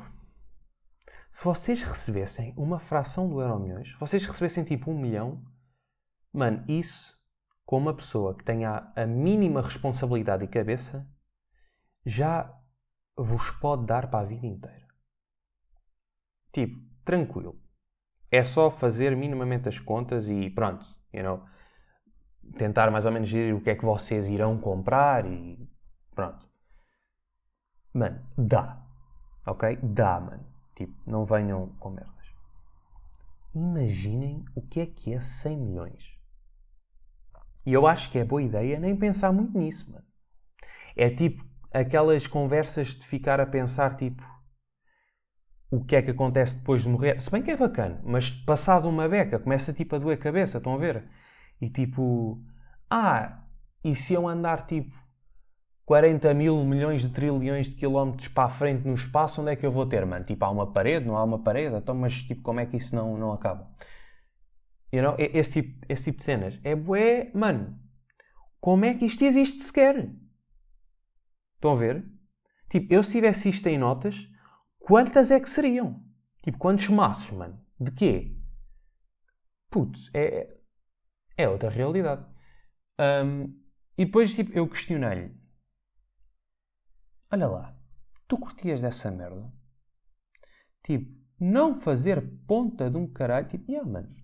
se 1.30 1.42
vocês 1.42 1.82
recebessem 1.82 2.54
uma 2.56 2.78
fração 2.78 3.28
do 3.28 3.40
euro 3.40 3.58
milhões, 3.58 3.92
vocês 3.98 4.24
recebessem 4.24 4.62
tipo 4.62 4.90
um 4.90 4.98
milhão, 4.98 5.42
mano, 6.32 6.64
isso, 6.68 7.18
com 7.64 7.78
uma 7.78 7.94
pessoa 7.94 8.36
que 8.36 8.44
tenha 8.44 8.92
a 8.94 9.06
mínima 9.06 9.62
responsabilidade 9.62 10.44
e 10.44 10.48
cabeça, 10.48 11.08
já 12.04 12.56
vos 13.16 13.50
pode 13.52 13.86
dar 13.86 14.08
para 14.10 14.20
a 14.20 14.24
vida 14.24 14.46
inteira. 14.46 14.83
Tipo, 16.54 16.80
tranquilo. 17.04 17.60
É 18.30 18.44
só 18.44 18.70
fazer 18.70 19.16
minimamente 19.16 19.68
as 19.68 19.80
contas 19.80 20.30
e 20.30 20.48
pronto, 20.50 20.86
you 21.12 21.24
know, 21.24 21.44
tentar 22.56 22.92
mais 22.92 23.04
ou 23.04 23.10
menos 23.10 23.28
gerir 23.28 23.56
o 23.56 23.60
que 23.60 23.70
é 23.70 23.74
que 23.74 23.84
vocês 23.84 24.30
irão 24.30 24.56
comprar 24.56 25.26
e 25.26 25.68
pronto. 26.14 26.48
Mano, 27.92 28.24
dá. 28.38 28.80
Ok? 29.44 29.78
Dá, 29.82 30.20
mano. 30.20 30.46
Tipo, 30.76 30.94
não 31.04 31.24
venham 31.24 31.68
com 31.80 31.90
merdas. 31.90 32.14
Imaginem 33.52 34.44
o 34.54 34.62
que 34.62 34.80
é 34.80 34.86
que 34.86 35.12
é 35.12 35.20
100 35.20 35.56
milhões. 35.56 36.16
E 37.66 37.72
eu 37.72 37.84
acho 37.86 38.10
que 38.10 38.18
é 38.18 38.24
boa 38.24 38.42
ideia 38.42 38.78
nem 38.78 38.96
pensar 38.96 39.32
muito 39.32 39.58
nisso, 39.58 39.90
mano. 39.90 40.04
É 40.94 41.10
tipo 41.10 41.44
aquelas 41.72 42.28
conversas 42.28 42.94
de 42.94 43.04
ficar 43.04 43.40
a 43.40 43.46
pensar, 43.46 43.96
tipo, 43.96 44.22
o 45.76 45.84
que 45.84 45.96
é 45.96 46.02
que 46.02 46.10
acontece 46.10 46.56
depois 46.56 46.82
de 46.82 46.88
morrer. 46.88 47.20
Se 47.20 47.30
bem 47.30 47.42
que 47.42 47.50
é 47.50 47.56
bacana, 47.56 48.00
mas 48.04 48.30
passado 48.30 48.88
uma 48.88 49.08
beca, 49.08 49.38
começa 49.38 49.72
tipo 49.72 49.96
a 49.96 49.98
doer 49.98 50.16
a 50.16 50.20
cabeça, 50.20 50.58
estão 50.58 50.74
a 50.74 50.78
ver? 50.78 51.04
E 51.60 51.68
tipo, 51.68 52.40
ah, 52.90 53.44
e 53.82 53.94
se 53.94 54.14
eu 54.14 54.28
andar 54.28 54.66
tipo 54.66 54.94
40 55.84 56.32
mil 56.32 56.64
milhões 56.64 57.02
de 57.02 57.10
trilhões 57.10 57.68
de 57.68 57.76
quilómetros 57.76 58.28
para 58.28 58.44
a 58.44 58.48
frente 58.48 58.86
no 58.86 58.94
espaço, 58.94 59.42
onde 59.42 59.50
é 59.50 59.56
que 59.56 59.66
eu 59.66 59.72
vou 59.72 59.84
ter, 59.86 60.06
mano? 60.06 60.24
Tipo, 60.24 60.44
há 60.44 60.50
uma 60.50 60.72
parede, 60.72 61.06
não 61.06 61.16
há 61.16 61.24
uma 61.24 61.42
parede? 61.42 61.76
Então, 61.76 61.94
mas 61.94 62.22
tipo, 62.22 62.42
como 62.42 62.60
é 62.60 62.66
que 62.66 62.76
isso 62.76 62.94
não, 62.94 63.16
não 63.18 63.32
acaba? 63.32 63.68
You 64.92 65.02
know? 65.02 65.16
esse, 65.18 65.62
tipo, 65.62 65.84
esse 65.88 66.04
tipo 66.04 66.18
de 66.18 66.24
cenas. 66.24 66.60
É 66.62 66.76
bué, 66.76 67.30
mano, 67.34 67.76
como 68.60 68.84
é 68.84 68.94
que 68.94 69.04
isto 69.06 69.24
existe 69.24 69.62
sequer? 69.62 70.08
Estão 71.56 71.72
a 71.72 71.76
ver? 71.76 72.04
Tipo, 72.70 72.94
eu 72.94 73.02
se 73.02 73.12
tivesse 73.12 73.48
isto 73.48 73.66
em 73.66 73.76
notas, 73.76 74.28
Quantas 74.86 75.30
é 75.30 75.40
que 75.40 75.48
seriam? 75.48 76.04
Tipo, 76.42 76.58
quantos 76.58 76.88
maços, 76.88 77.30
mano? 77.30 77.58
De 77.80 77.90
quê? 77.90 78.36
Putz, 79.70 80.10
é, 80.12 80.58
é 81.38 81.48
outra 81.48 81.70
realidade. 81.70 82.26
Um, 83.00 83.44
e 83.96 84.04
depois, 84.04 84.34
tipo, 84.34 84.52
eu 84.52 84.68
questionei-lhe: 84.68 85.34
Olha 87.32 87.48
lá, 87.48 87.76
tu 88.28 88.36
curtias 88.36 88.82
dessa 88.82 89.10
merda? 89.10 89.50
Tipo, 90.82 91.18
não 91.40 91.74
fazer 91.74 92.20
ponta 92.46 92.90
de 92.90 92.98
um 92.98 93.10
caralho. 93.10 93.48
Tipo, 93.48 93.72
yeah, 93.72 93.90
mano. 93.90 94.14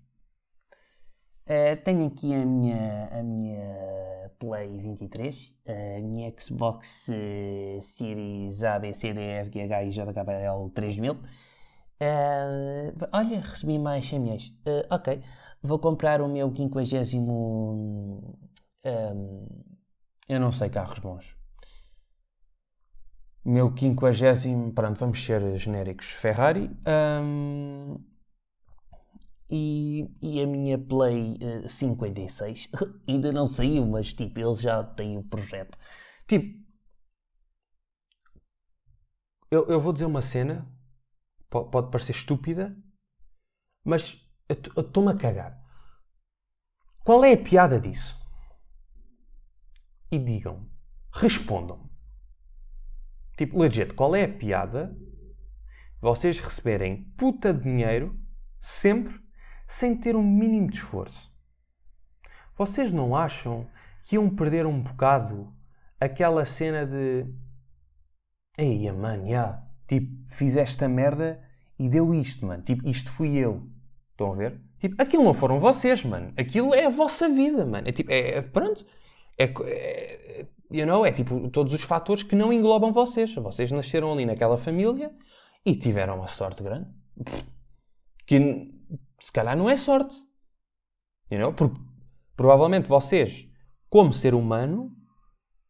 Uh, 1.46 1.82
tenho 1.82 2.06
aqui 2.06 2.34
a 2.34 2.44
minha, 2.44 3.08
a 3.12 3.22
minha 3.22 4.30
Play 4.38 4.78
23, 4.78 5.54
a 5.66 6.00
minha 6.00 6.32
Xbox 6.38 7.08
uh, 7.08 7.82
Series 7.82 8.62
A, 8.62 8.78
B, 8.78 8.94
C, 8.94 9.12
D, 9.12 9.20
F, 9.20 9.50
G, 9.52 9.62
H, 9.62 9.82
I, 9.82 9.90
J, 9.90 10.12
K, 10.12 10.32
L 10.32 10.70
3000. 10.70 11.12
Uh, 11.12 12.96
olha, 13.12 13.40
recebi 13.40 13.78
mais 13.78 14.06
100 14.06 14.18
milhões. 14.18 14.48
Uh, 14.66 14.86
ok, 14.90 15.22
vou 15.62 15.78
comprar 15.78 16.22
o 16.22 16.28
meu 16.28 16.50
50. 16.50 17.20
Um, 18.82 19.46
eu 20.26 20.40
não 20.40 20.50
sei 20.50 20.70
carros 20.70 20.98
bons. 21.00 21.36
Meu 23.44 23.74
50. 23.74 24.72
Pronto, 24.74 24.98
vamos 24.98 25.22
ser 25.22 25.56
genéricos. 25.56 26.06
Ferrari. 26.12 26.70
Um, 26.86 27.98
e, 29.50 30.08
e 30.22 30.40
a 30.40 30.46
minha 30.46 30.78
Play 30.78 31.32
uh, 31.42 31.64
eh, 31.64 31.68
56 31.68 32.68
ainda 33.08 33.32
não 33.32 33.46
saiu, 33.46 33.86
mas 33.86 34.14
tipo, 34.14 34.38
eles 34.38 34.60
já 34.60 34.82
têm 34.84 35.18
o 35.18 35.22
projeto. 35.22 35.76
Tipo, 36.26 36.58
eu, 39.50 39.66
eu 39.66 39.80
vou 39.80 39.92
dizer 39.92 40.04
uma 40.04 40.22
cena, 40.22 40.70
pode, 41.48 41.70
pode 41.70 41.90
parecer 41.90 42.12
estúpida, 42.12 42.76
mas 43.84 44.24
eu 44.48 44.82
estou-me 44.82 45.10
a 45.10 45.16
cagar. 45.16 45.60
Qual 47.04 47.24
é 47.24 47.32
a 47.32 47.42
piada 47.42 47.80
disso? 47.80 48.16
E 50.12 50.18
digam, 50.18 50.70
respondam. 51.12 51.90
Tipo, 53.36 53.58
legit, 53.58 53.94
qual 53.94 54.14
é 54.14 54.24
a 54.24 54.32
piada 54.32 54.96
vocês 56.00 56.38
receberem 56.38 57.04
puta 57.16 57.52
de 57.52 57.62
dinheiro 57.62 58.18
sempre 58.60 59.20
sem 59.70 59.94
ter 59.94 60.16
um 60.16 60.22
mínimo 60.22 60.68
de 60.68 60.78
esforço. 60.78 61.30
Vocês 62.56 62.92
não 62.92 63.14
acham 63.14 63.68
que 64.02 64.16
iam 64.16 64.28
perder 64.28 64.66
um 64.66 64.80
bocado 64.80 65.54
aquela 66.00 66.44
cena 66.44 66.84
de. 66.84 67.24
Ei, 68.58 68.90
mano, 68.90 69.28
já. 69.28 69.62
Tipo, 69.86 70.10
fiz 70.28 70.56
esta 70.56 70.88
merda 70.88 71.40
e 71.78 71.88
deu 71.88 72.12
isto, 72.12 72.44
mano. 72.44 72.64
Tipo, 72.64 72.86
isto 72.88 73.12
fui 73.12 73.36
eu. 73.36 73.64
Estão 74.10 74.32
a 74.32 74.36
ver? 74.36 74.60
Tipo, 74.80 75.00
aquilo 75.00 75.22
não 75.22 75.32
foram 75.32 75.60
vocês, 75.60 76.02
mano. 76.02 76.32
Aquilo 76.36 76.74
é 76.74 76.86
a 76.86 76.90
vossa 76.90 77.28
vida, 77.28 77.64
mano. 77.64 77.88
É 77.88 77.92
tipo, 77.92 78.10
é, 78.10 78.38
é 78.38 78.42
pronto. 78.42 78.84
É, 79.38 79.44
é, 79.44 80.46
you 80.68 80.84
know, 80.84 81.06
é 81.06 81.12
tipo 81.12 81.48
todos 81.48 81.72
os 81.72 81.82
fatores 81.82 82.24
que 82.24 82.34
não 82.34 82.52
englobam 82.52 82.92
vocês. 82.92 83.32
Vocês 83.36 83.70
nasceram 83.70 84.12
ali 84.12 84.26
naquela 84.26 84.58
família 84.58 85.12
e 85.64 85.76
tiveram 85.76 86.16
uma 86.16 86.26
sorte 86.26 86.60
grande. 86.60 86.88
Que 88.26 88.79
se 89.20 89.30
calhar 89.30 89.56
não 89.56 89.68
é 89.68 89.76
sorte. 89.76 90.16
You 91.30 91.38
know? 91.38 91.52
Porque 91.52 91.78
provavelmente 92.36 92.88
vocês, 92.88 93.48
como 93.88 94.12
ser 94.12 94.34
humano, 94.34 94.90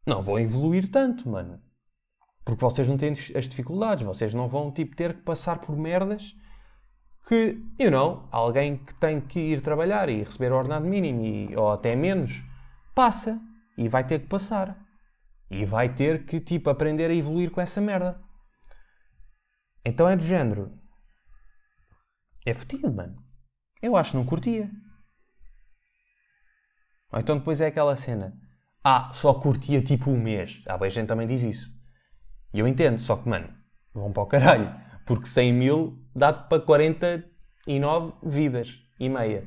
não 0.07 0.23
vão 0.23 0.39
evoluir 0.39 0.91
tanto, 0.91 1.29
mano. 1.29 1.61
Porque 2.45 2.65
vocês 2.65 2.89
não 2.89 2.97
têm 2.97 3.13
as 3.13 3.49
dificuldades, 3.49 4.05
vocês 4.05 4.33
não 4.33 4.49
vão 4.49 4.73
tipo, 4.73 4.97
ter 4.97 5.15
que 5.15 5.23
passar 5.23 5.59
por 5.59 5.77
merdas 5.77 6.35
que, 7.29 7.63
you 7.79 7.91
know, 7.91 8.29
alguém 8.31 8.77
que 8.79 8.95
tem 8.95 9.21
que 9.21 9.39
ir 9.39 9.61
trabalhar 9.61 10.09
e 10.09 10.23
receber 10.23 10.53
o 10.53 10.57
ordenado 10.57 10.87
mínimo 10.87 11.23
e, 11.25 11.57
ou 11.57 11.71
até 11.71 11.95
menos, 11.95 12.43
passa. 12.95 13.41
e 13.77 13.89
vai 13.89 14.07
ter 14.07 14.21
que 14.21 14.27
passar. 14.27 14.77
E 15.51 15.65
vai 15.65 15.95
ter 15.95 16.25
que, 16.25 16.41
tipo, 16.41 16.71
aprender 16.71 17.11
a 17.11 17.15
evoluir 17.15 17.51
com 17.51 17.61
essa 17.61 17.81
merda. 17.81 18.21
Então 19.85 20.09
é 20.09 20.17
do 20.17 20.23
género. 20.23 20.73
É 22.47 22.55
fodido, 22.55 22.93
mano. 22.93 23.17
Eu 23.83 23.97
acho 23.97 24.13
que 24.13 24.17
não 24.17 24.27
curtia. 24.27 24.71
Ou 27.13 27.19
então 27.19 27.39
depois 27.39 27.61
é 27.61 27.67
aquela 27.67 27.97
cena. 27.97 28.39
Ah, 28.85 29.11
só 29.13 29.35
curtia 29.35 29.83
tipo 29.83 30.11
um 30.11 30.21
mês. 30.21 30.63
Ah, 30.67 30.79
bem, 30.79 30.91
gente 30.91 31.09
também 31.09 31.27
diz 31.27 31.43
isso. 31.43 31.69
E 32.53 32.59
eu 32.59 32.67
entendo, 32.67 32.99
só 32.99 33.17
que, 33.17 33.29
mano, 33.29 33.53
vão 33.93 34.13
para 34.13 34.23
o 34.23 34.27
caralho. 34.27 34.75
Porque 35.07 35.27
100 35.27 35.53
mil 35.53 36.09
dá-te 36.15 36.49
para 36.49 36.63
49 36.63 38.15
vidas 38.23 38.81
e 38.99 39.09
meia. 39.09 39.47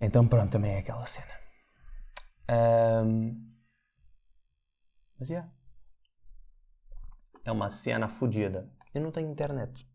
Então 0.00 0.26
pronto, 0.26 0.50
também 0.50 0.72
é 0.72 0.78
aquela 0.78 1.06
cena. 1.06 1.32
Um... 3.04 3.48
Mas. 5.18 5.30
Yeah. 5.30 5.50
É 7.44 7.52
uma 7.52 7.70
cena 7.70 8.08
fodida. 8.08 8.70
Eu 8.94 9.02
não 9.02 9.10
tenho 9.10 9.30
internet. 9.30 9.88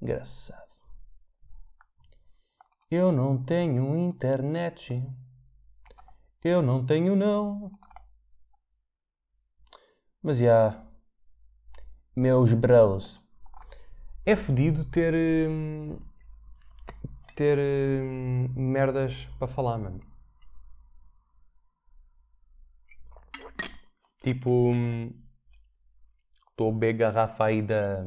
Engraçado. 0.00 0.67
Eu 2.90 3.12
não 3.12 3.36
tenho 3.36 3.98
internet. 3.98 5.04
Eu 6.42 6.62
não 6.62 6.86
tenho 6.86 7.14
não. 7.14 7.70
Mas 10.22 10.38
já. 10.38 10.86
Meus 12.16 12.54
bros. 12.54 13.22
É 14.24 14.34
fodido 14.34 14.86
ter. 14.86 15.14
Hum, 15.14 15.98
ter 17.36 17.58
hum, 17.58 18.48
merdas 18.56 19.26
para 19.38 19.48
falar, 19.48 19.76
mano. 19.76 20.00
Tipo. 24.22 24.72
Estou 26.50 26.68
hum, 26.68 26.70
a 26.70 26.72
beber 26.72 26.96
garrafa 26.96 27.44
aí 27.44 27.60
da. 27.60 28.02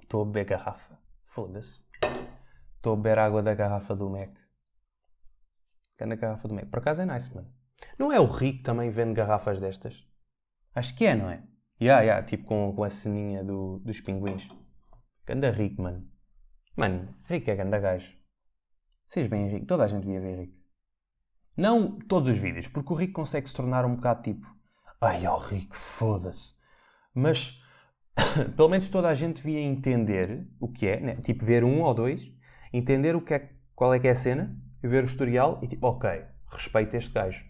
Estou 0.00 0.22
a 0.22 0.24
beber 0.24 0.46
garrafa. 0.46 0.98
Foda-se. 1.26 1.89
Estou 2.80 2.94
a 2.94 2.96
beber 2.96 3.18
água 3.18 3.42
da 3.42 3.54
garrafa 3.54 3.94
do 3.94 4.08
Mac. 4.08 4.30
A 6.00 6.06
garrafa 6.06 6.48
do 6.48 6.54
Mac. 6.54 6.64
Por 6.70 6.78
acaso 6.78 7.02
é 7.02 7.04
nice, 7.04 7.34
mano. 7.34 7.52
Não 7.98 8.10
é 8.10 8.18
o 8.18 8.24
Rico 8.24 8.62
também 8.62 8.88
vende 8.88 9.12
garrafas 9.12 9.60
destas? 9.60 10.08
Acho 10.74 10.96
que 10.96 11.04
é, 11.04 11.14
não 11.14 11.28
é? 11.28 11.42
Yeah, 11.78 12.00
yeah, 12.00 12.26
tipo 12.26 12.44
com, 12.44 12.72
com 12.74 12.82
a 12.82 12.88
ceninha 12.88 13.44
do, 13.44 13.80
dos 13.80 14.00
pinguins. 14.00 14.48
Ganda 15.26 15.50
Rico, 15.50 15.82
mano. 15.82 16.10
Mano, 16.74 17.14
Rico 17.24 17.50
é 17.50 17.56
ganda 17.56 17.78
gajo. 17.78 18.16
Vocês 19.04 19.26
veem 19.26 19.50
Rico? 19.50 19.66
Toda 19.66 19.84
a 19.84 19.86
gente 19.86 20.06
via 20.06 20.18
ver 20.18 20.38
Rico. 20.38 20.56
Não 21.54 21.98
todos 21.98 22.30
os 22.30 22.38
vídeos, 22.38 22.66
porque 22.66 22.94
o 22.94 22.96
Rico 22.96 23.12
consegue 23.12 23.46
se 23.46 23.54
tornar 23.54 23.84
um 23.84 23.94
bocado 23.94 24.22
tipo. 24.22 24.46
Ai, 25.02 25.26
ó 25.26 25.36
oh, 25.36 25.38
Rico, 25.38 25.76
foda-se. 25.76 26.54
Mas 27.12 27.60
pelo 28.56 28.70
menos 28.70 28.88
toda 28.88 29.10
a 29.10 29.14
gente 29.14 29.42
via 29.42 29.60
entender 29.60 30.48
o 30.58 30.66
que 30.66 30.86
é, 30.86 30.98
né? 30.98 31.16
tipo 31.16 31.44
ver 31.44 31.62
um 31.62 31.82
ou 31.82 31.92
dois 31.92 32.39
entender 32.72 33.16
o 33.16 33.20
que 33.20 33.34
é, 33.34 33.50
qual 33.74 33.92
é 33.94 33.98
que 33.98 34.08
é 34.08 34.10
a 34.10 34.14
cena, 34.14 34.56
ver 34.82 35.04
o 35.04 35.06
historial 35.06 35.58
e 35.62 35.66
tipo, 35.66 35.86
ok, 35.86 36.24
respeito 36.46 36.96
este 36.96 37.12
gajo. 37.12 37.44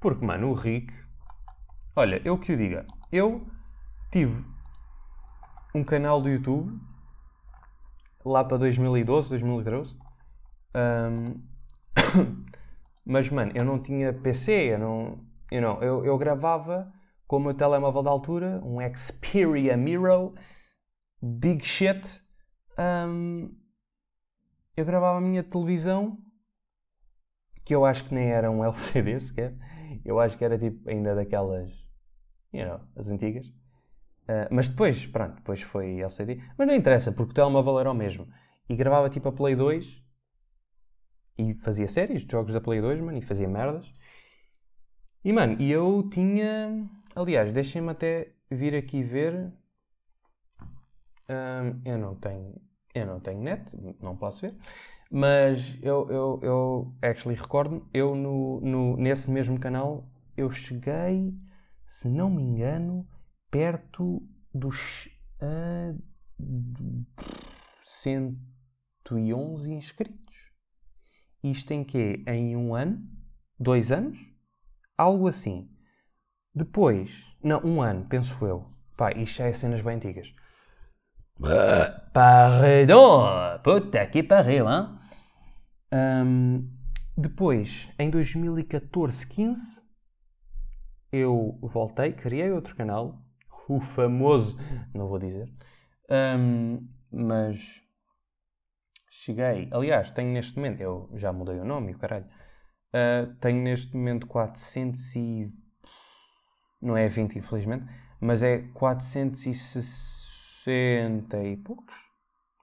Porque, 0.00 0.24
mano, 0.24 0.50
o 0.50 0.54
Rick, 0.54 0.92
olha, 1.96 2.22
eu 2.24 2.38
que 2.38 2.52
o 2.52 2.56
diga, 2.56 2.86
eu 3.10 3.46
tive 4.10 4.44
um 5.74 5.84
canal 5.84 6.20
do 6.20 6.28
YouTube 6.28 6.78
lá 8.24 8.44
para 8.44 8.56
2012, 8.58 9.28
2013. 9.30 9.96
Um, 10.74 11.42
mas, 13.04 13.28
mano, 13.30 13.52
eu 13.54 13.64
não 13.64 13.80
tinha 13.80 14.12
PC, 14.12 14.74
eu 14.74 14.78
não. 14.78 15.28
You 15.50 15.62
know, 15.62 15.82
eu, 15.82 16.04
eu 16.04 16.18
gravava 16.18 16.92
com 17.26 17.36
o 17.36 17.40
meu 17.40 17.54
telemóvel 17.54 18.02
da 18.02 18.10
altura, 18.10 18.60
um 18.62 18.78
Xperia 18.94 19.76
Miro, 19.76 20.34
big 21.22 21.64
shit. 21.64 22.20
Um, 22.78 23.50
eu 24.80 24.84
gravava 24.84 25.18
a 25.18 25.20
minha 25.20 25.42
televisão, 25.42 26.18
que 27.64 27.74
eu 27.74 27.84
acho 27.84 28.04
que 28.04 28.14
nem 28.14 28.30
era 28.30 28.50
um 28.50 28.62
LCD 28.64 29.18
sequer, 29.18 29.54
eu 30.04 30.18
acho 30.20 30.36
que 30.36 30.44
era 30.44 30.56
tipo 30.56 30.88
ainda 30.88 31.14
daquelas, 31.14 31.88
you 32.52 32.64
know, 32.64 32.80
as 32.96 33.10
antigas. 33.10 33.48
Uh, 34.28 34.46
mas 34.50 34.68
depois, 34.68 35.06
pronto, 35.06 35.36
depois 35.36 35.62
foi 35.62 36.00
LCD. 36.00 36.40
Mas 36.56 36.66
não 36.66 36.74
interessa, 36.74 37.10
porque 37.10 37.32
o 37.32 37.34
telemóvel 37.34 37.80
era 37.80 37.90
o 37.90 37.94
mesmo. 37.94 38.28
E 38.68 38.76
gravava 38.76 39.08
tipo 39.08 39.28
a 39.28 39.32
Play 39.32 39.56
2 39.56 40.02
e 41.38 41.54
fazia 41.54 41.88
séries 41.88 42.24
de 42.24 42.32
jogos 42.32 42.52
da 42.52 42.60
Play 42.60 42.80
2, 42.80 43.00
mano, 43.00 43.16
e 43.16 43.22
fazia 43.22 43.48
merdas. 43.48 43.90
E 45.24 45.32
mano, 45.32 45.56
e 45.60 45.70
eu 45.70 46.08
tinha. 46.10 46.86
Aliás, 47.14 47.52
deixem-me 47.52 47.90
até 47.90 48.32
vir 48.50 48.74
aqui 48.74 49.02
ver. 49.02 49.52
Um, 51.28 51.80
eu 51.84 51.98
não 51.98 52.14
tenho. 52.14 52.67
Eu 52.98 53.06
não 53.06 53.20
tenho 53.20 53.40
net, 53.40 53.76
não 54.00 54.16
posso 54.16 54.42
ver. 54.42 54.56
Mas 55.10 55.78
eu, 55.82 56.08
eu, 56.10 56.40
eu 56.42 56.96
actually 57.00 57.38
recordo, 57.38 57.88
eu 57.94 58.14
no, 58.14 58.60
no, 58.60 58.96
nesse 58.96 59.30
mesmo 59.30 59.58
canal, 59.58 60.06
eu 60.36 60.50
cheguei, 60.50 61.34
se 61.84 62.08
não 62.08 62.28
me 62.28 62.42
engano, 62.42 63.08
perto 63.50 64.22
dos 64.52 65.08
uh, 65.40 65.98
111 67.82 69.72
inscritos. 69.72 70.52
Isto 71.42 71.72
em 71.72 71.84
quê? 71.84 72.22
Em 72.26 72.56
um 72.56 72.74
ano? 72.74 73.00
Dois 73.58 73.90
anos? 73.90 74.18
Algo 74.96 75.28
assim. 75.28 75.70
Depois, 76.54 77.34
não, 77.42 77.60
um 77.64 77.80
ano, 77.80 78.06
penso 78.08 78.44
eu. 78.44 78.68
Pá, 78.96 79.12
isto 79.12 79.38
já 79.38 79.46
é 79.46 79.52
cenas 79.52 79.80
bem 79.80 79.96
antigas. 79.96 80.34
Pardon! 82.12 83.58
Puta 83.62 84.06
que 84.06 84.22
pariu, 84.22 84.66
hein? 84.68 84.96
Um, 85.92 86.68
depois, 87.16 87.90
em 87.98 88.10
2014-15, 88.10 89.82
eu 91.12 91.58
voltei, 91.62 92.12
criei 92.12 92.50
outro 92.50 92.76
canal, 92.76 93.20
o 93.68 93.80
famoso, 93.80 94.58
não 94.94 95.08
vou 95.08 95.18
dizer, 95.18 95.52
um, 96.10 96.86
mas 97.10 97.82
cheguei. 99.10 99.68
Aliás, 99.72 100.10
tenho 100.10 100.32
neste 100.32 100.56
momento, 100.56 100.80
eu 100.80 101.10
já 101.14 101.32
mudei 101.32 101.58
o 101.58 101.64
nome, 101.64 101.92
o 101.92 101.98
caralho. 101.98 102.26
Uh, 102.88 103.34
tenho 103.40 103.62
neste 103.62 103.94
momento 103.96 104.26
400 104.26 105.16
e. 105.16 105.52
Não 106.80 106.96
é 106.96 107.08
20, 107.08 107.38
infelizmente, 107.38 107.84
mas 108.20 108.42
é 108.42 108.58
460 108.72 110.17
60 110.68 111.42
e 111.44 111.56
poucos. 111.56 111.96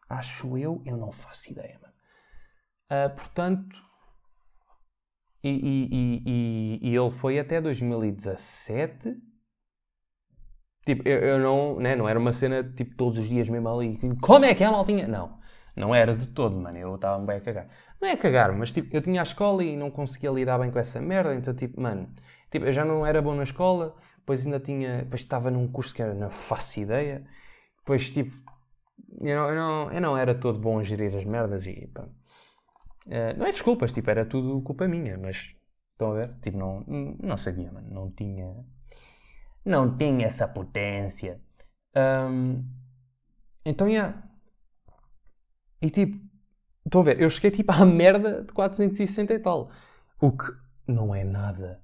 Acho 0.07 0.57
eu, 0.57 0.81
eu 0.85 0.95
não 0.95 1.11
faço 1.11 1.51
ideia, 1.51 1.79
mano. 1.81 1.93
Uh, 2.85 3.15
portanto, 3.15 3.75
e, 5.43 5.49
e, 5.49 6.21
e, 6.25 6.89
e, 6.89 6.95
ele 6.95 7.09
foi 7.09 7.39
até 7.39 7.59
2017. 7.59 9.15
Tipo, 10.85 11.07
eu, 11.07 11.19
eu, 11.19 11.39
não, 11.39 11.79
né, 11.79 11.95
não 11.95 12.07
era 12.07 12.19
uma 12.19 12.31
cena 12.31 12.63
tipo 12.63 12.95
todos 12.95 13.17
os 13.17 13.27
dias 13.27 13.49
mesmo 13.49 13.67
ali. 13.67 13.97
Como 14.21 14.45
é 14.45 14.53
que 14.53 14.63
é, 14.63 14.69
maltinha? 14.69 15.07
Não, 15.07 15.39
não 15.75 15.95
era 15.95 16.15
de 16.15 16.27
todo, 16.27 16.55
mano. 16.55 16.77
Eu 16.77 16.93
estava 16.93 17.23
bem 17.25 17.37
a 17.37 17.41
cagar. 17.41 17.67
Não 17.99 18.07
é 18.07 18.11
a 18.11 18.17
cagar, 18.17 18.53
mas 18.53 18.71
tipo, 18.71 18.95
eu 18.95 19.01
tinha 19.01 19.21
a 19.21 19.23
escola 19.23 19.63
e 19.63 19.75
não 19.75 19.89
conseguia 19.89 20.29
lidar 20.29 20.59
bem 20.59 20.69
com 20.69 20.77
essa 20.77 21.01
merda. 21.01 21.33
Então, 21.33 21.55
tipo, 21.55 21.81
mano, 21.81 22.07
tipo, 22.51 22.65
eu 22.67 22.73
já 22.73 22.85
não 22.85 23.03
era 23.03 23.19
bom 23.19 23.33
na 23.33 23.43
escola. 23.43 23.95
Depois 24.17 24.45
ainda 24.45 24.59
tinha. 24.59 24.99
Depois 24.99 25.21
estava 25.21 25.49
num 25.49 25.67
curso 25.67 25.93
que 25.95 26.03
era, 26.03 26.13
não 26.13 26.29
faço 26.29 26.79
ideia. 26.79 27.25
Depois, 27.85 28.09
tipo, 28.09 28.35
eu 29.21 29.35
não, 29.35 29.49
eu 29.49 29.55
não, 29.55 29.91
eu 29.91 30.01
não 30.01 30.17
era 30.17 30.33
todo 30.33 30.57
bom 30.57 30.79
a 30.79 30.83
gerir 30.83 31.15
as 31.15 31.23
merdas 31.23 31.67
e 31.67 31.85
pá. 31.93 32.01
Uh, 33.05 33.37
não 33.37 33.45
é 33.45 33.51
desculpas, 33.51 33.93
tipo, 33.93 34.09
era 34.09 34.25
tudo 34.25 34.59
culpa 34.63 34.87
minha, 34.87 35.15
mas 35.19 35.55
estão 35.91 36.11
a 36.11 36.15
ver? 36.15 36.33
Tipo, 36.41 36.57
não, 36.57 36.83
não 37.21 37.37
sabia, 37.37 37.71
mano, 37.71 37.87
não 37.93 38.11
tinha. 38.11 38.65
Não 39.63 39.95
tinha 39.95 40.25
essa 40.25 40.47
potência. 40.47 41.39
Um, 41.95 42.65
então, 43.63 43.87
yeah. 43.87 44.19
E 45.79 45.91
tipo, 45.91 46.17
estão 46.83 47.01
a 47.01 47.03
ver? 47.03 47.21
Eu 47.21 47.29
cheguei 47.29 47.51
tipo 47.51 47.71
à 47.71 47.85
merda 47.85 48.41
de 48.41 48.51
460 48.51 49.31
e 49.31 49.39
tal. 49.39 49.69
O 50.19 50.35
que 50.35 50.51
não 50.87 51.13
é 51.13 51.23
nada, 51.23 51.83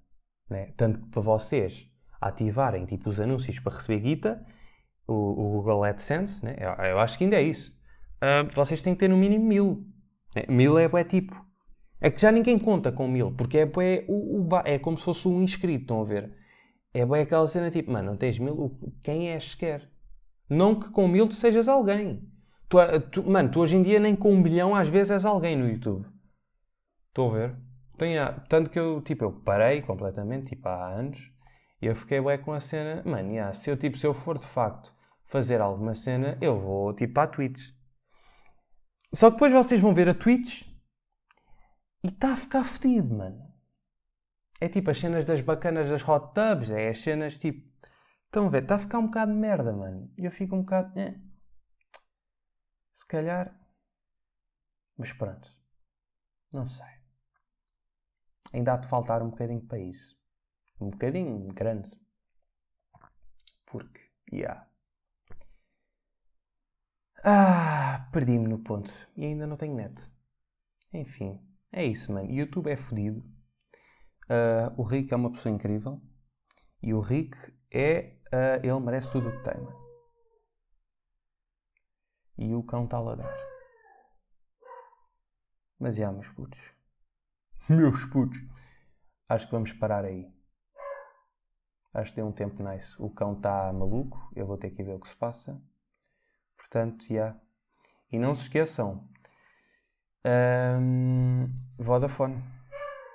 né? 0.50 0.74
Tanto 0.76 1.00
que 1.00 1.10
para 1.10 1.22
vocês 1.22 1.88
ativarem 2.20 2.86
tipo 2.86 3.08
os 3.08 3.20
anúncios 3.20 3.60
para 3.60 3.76
receber 3.76 4.00
guita 4.00 4.44
o, 5.08 5.14
o 5.14 5.50
Google 5.52 5.84
AdSense, 5.84 6.44
né? 6.46 6.56
eu, 6.60 6.86
eu, 6.86 7.00
acho 7.00 7.18
que 7.18 7.24
ainda 7.24 7.38
é 7.38 7.42
isso. 7.42 7.76
Uh, 8.18 8.48
vocês 8.54 8.82
têm 8.82 8.94
que 8.94 9.00
ter 9.00 9.08
no 9.08 9.18
mínimo 9.18 9.46
mil. 9.46 9.86
Né? 10.36 10.44
Mil 10.48 10.78
é 10.78 10.88
bué 10.88 11.04
tipo. 11.04 11.46
É 12.00 12.10
que 12.10 12.22
já 12.22 12.32
ninguém 12.32 12.58
conta 12.58 12.92
com 12.92 13.08
mil, 13.08 13.32
porque 13.32 13.60
é 13.60 13.66
o, 14.08 14.44
o, 14.44 14.50
é 14.66 14.80
como 14.80 14.98
se 14.98 15.06
fosse 15.06 15.28
um 15.28 15.42
inscrito, 15.42 15.84
estão 15.84 16.02
a 16.02 16.06
ver? 16.06 16.36
É 16.94 17.06
bué 17.06 17.22
aquela 17.22 17.48
cena 17.48 17.70
tipo, 17.70 17.92
mano, 17.92 18.12
não 18.12 18.18
tens 18.18 18.40
mil, 18.40 18.80
quem 19.04 19.30
és 19.30 19.52
sequer? 19.52 19.90
Não 20.50 20.76
que 20.76 20.90
com 20.90 21.08
mil 21.08 21.28
tu 21.28 21.36
sejas 21.36 21.68
alguém. 21.68 22.28
Tu, 22.68 22.78
tu, 23.12 23.30
mano, 23.30 23.52
tu 23.52 23.62
hoje 23.62 23.78
em 23.78 23.82
dia 23.82 24.00
nem 24.00 24.16
com 24.16 24.34
um 24.34 24.42
bilhão 24.42 24.76
às 24.76 24.88
vezes 24.88 25.12
és 25.12 25.26
alguém 25.26 25.56
no 25.56 25.70
YouTube. 25.70 26.08
Estou 27.10 27.30
a 27.30 27.38
ver? 27.38 27.56
tenho, 28.02 28.34
tanto 28.50 28.72
que 28.72 28.80
eu, 28.80 29.00
tipo, 29.02 29.26
eu 29.26 29.32
parei 29.32 29.80
completamente, 29.82 30.56
tipo, 30.56 30.68
há 30.68 30.90
anos, 30.90 31.32
e 31.82 31.88
eu 31.88 31.96
fiquei 31.96 32.22
bem 32.22 32.41
com 32.41 32.54
a 32.54 32.60
cena, 32.60 33.02
mano, 33.04 33.32
yeah, 33.32 33.52
se 33.54 33.70
eu, 33.70 33.78
tipo, 33.78 33.98
se 33.98 34.06
eu 34.06 34.13
for 34.13 34.38
de 34.38 34.46
facto 34.46 34.94
fazer 35.26 35.62
alguma 35.62 35.94
cena, 35.94 36.38
eu 36.41 36.60
vou, 36.60 36.94
tipo, 36.94 37.20
à 37.20 37.28
Twitch. 37.28 37.72
Só 39.13 39.30
que 39.30 39.36
depois 39.36 39.52
vocês 39.52 39.82
vão 39.82 39.94
ver 39.94 40.08
a 40.08 40.13
Twitch 40.13 40.63
e 42.04 42.08
está 42.08 42.34
a 42.34 42.38
ficar 42.38 42.63
fedido, 42.63 43.15
mano. 43.15 43.52
É 44.60 44.70
tipo 44.70 44.91
as 44.91 45.00
cenas 45.00 45.26
das 45.26 45.41
bacanas 45.41 45.89
das 45.89 46.08
hot 46.08 46.34
tubs, 46.34 46.70
é 46.70 46.89
as 46.89 47.00
cenas 47.00 47.38
tipo. 47.38 47.70
Estão 48.26 48.48
a 48.48 48.50
ver, 48.50 48.63
está 48.63 48.76
a 48.76 48.80
ficar 48.80 49.00
um 49.00 49.08
bocado 49.08 49.34
de 49.34 49.38
merda, 49.38 49.74
mano. 49.74 50.13
E 50.17 50.24
eu 50.24 50.32
fico 50.32 50.56
um 50.56 50.62
bocado. 50.62 50.98
Eh. 50.98 51.20
Se 52.94 53.06
calhar. 53.08 53.60
Mas 54.96 55.12
pronto. 55.13 55.50
Não 56.54 56.65
sei. 56.65 56.86
Ainda 58.54 58.74
há 58.74 58.78
de 58.78 58.88
faltar 58.88 59.22
um 59.24 59.30
bocadinho 59.32 59.65
para 59.65 59.80
isso. 59.80 60.21
Um 60.82 60.89
bocadinho 60.89 61.54
grande. 61.54 61.91
Porque, 63.67 64.02
yeah. 64.34 64.67
Ah, 67.24 68.10
perdi-me 68.12 68.48
no 68.48 68.60
ponto. 68.60 68.91
E 69.15 69.26
ainda 69.26 69.46
não 69.46 69.56
tenho 69.56 69.76
net. 69.76 70.02
Enfim, 70.91 71.39
é 71.72 71.86
isso, 71.86 72.12
mano. 72.12 72.32
YouTube 72.32 72.72
é 72.72 72.76
fodido. 72.76 73.20
Uh, 74.24 74.74
o 74.76 74.84
Rick 74.84 75.13
é 75.13 75.15
uma 75.15 75.32
pessoa 75.32 75.54
incrível. 75.54 76.02
E 76.82 76.94
o 76.94 77.00
Rick 77.00 77.38
é. 77.72 78.17
Uh, 78.34 78.65
ele 78.65 78.80
merece 78.80 79.12
tudo 79.12 79.30
o 79.30 79.32
que 79.32 79.44
tem, 79.44 79.62
mano. 79.62 79.82
E 82.38 82.56
o 82.56 82.63
cão 82.63 82.86
está 82.86 82.98
a 82.98 83.02
ladrar. 83.02 83.38
Mas 85.80 85.96
já, 85.96 86.12
meus 86.12 86.30
putos. 86.30 86.74
Meus 87.70 88.04
putos. 88.06 88.39
Acho 89.30 89.46
que 89.46 89.52
vamos 89.52 89.74
parar 89.74 90.06
aí. 90.06 90.41
Acho 91.94 92.12
que 92.12 92.18
deu 92.18 92.28
um 92.28 92.32
tempo 92.32 92.64
nice. 92.64 92.96
O 93.02 93.10
cão 93.10 93.34
está 93.34 93.72
maluco. 93.74 94.32
Eu 94.36 94.46
vou 94.46 94.58
ter 94.58 94.70
que 94.72 94.84
ver 94.84 94.96
o 94.96 95.00
que 95.00 95.10
se 95.10 95.16
passa. 95.16 95.62
Portanto, 96.58 97.04
já. 97.04 97.14
Yeah. 97.14 97.40
E 98.12 98.20
não 98.20 98.36
se 98.36 98.44
esqueçam. 98.44 99.08
Um, 100.26 101.50
Vodafone. 101.78 102.42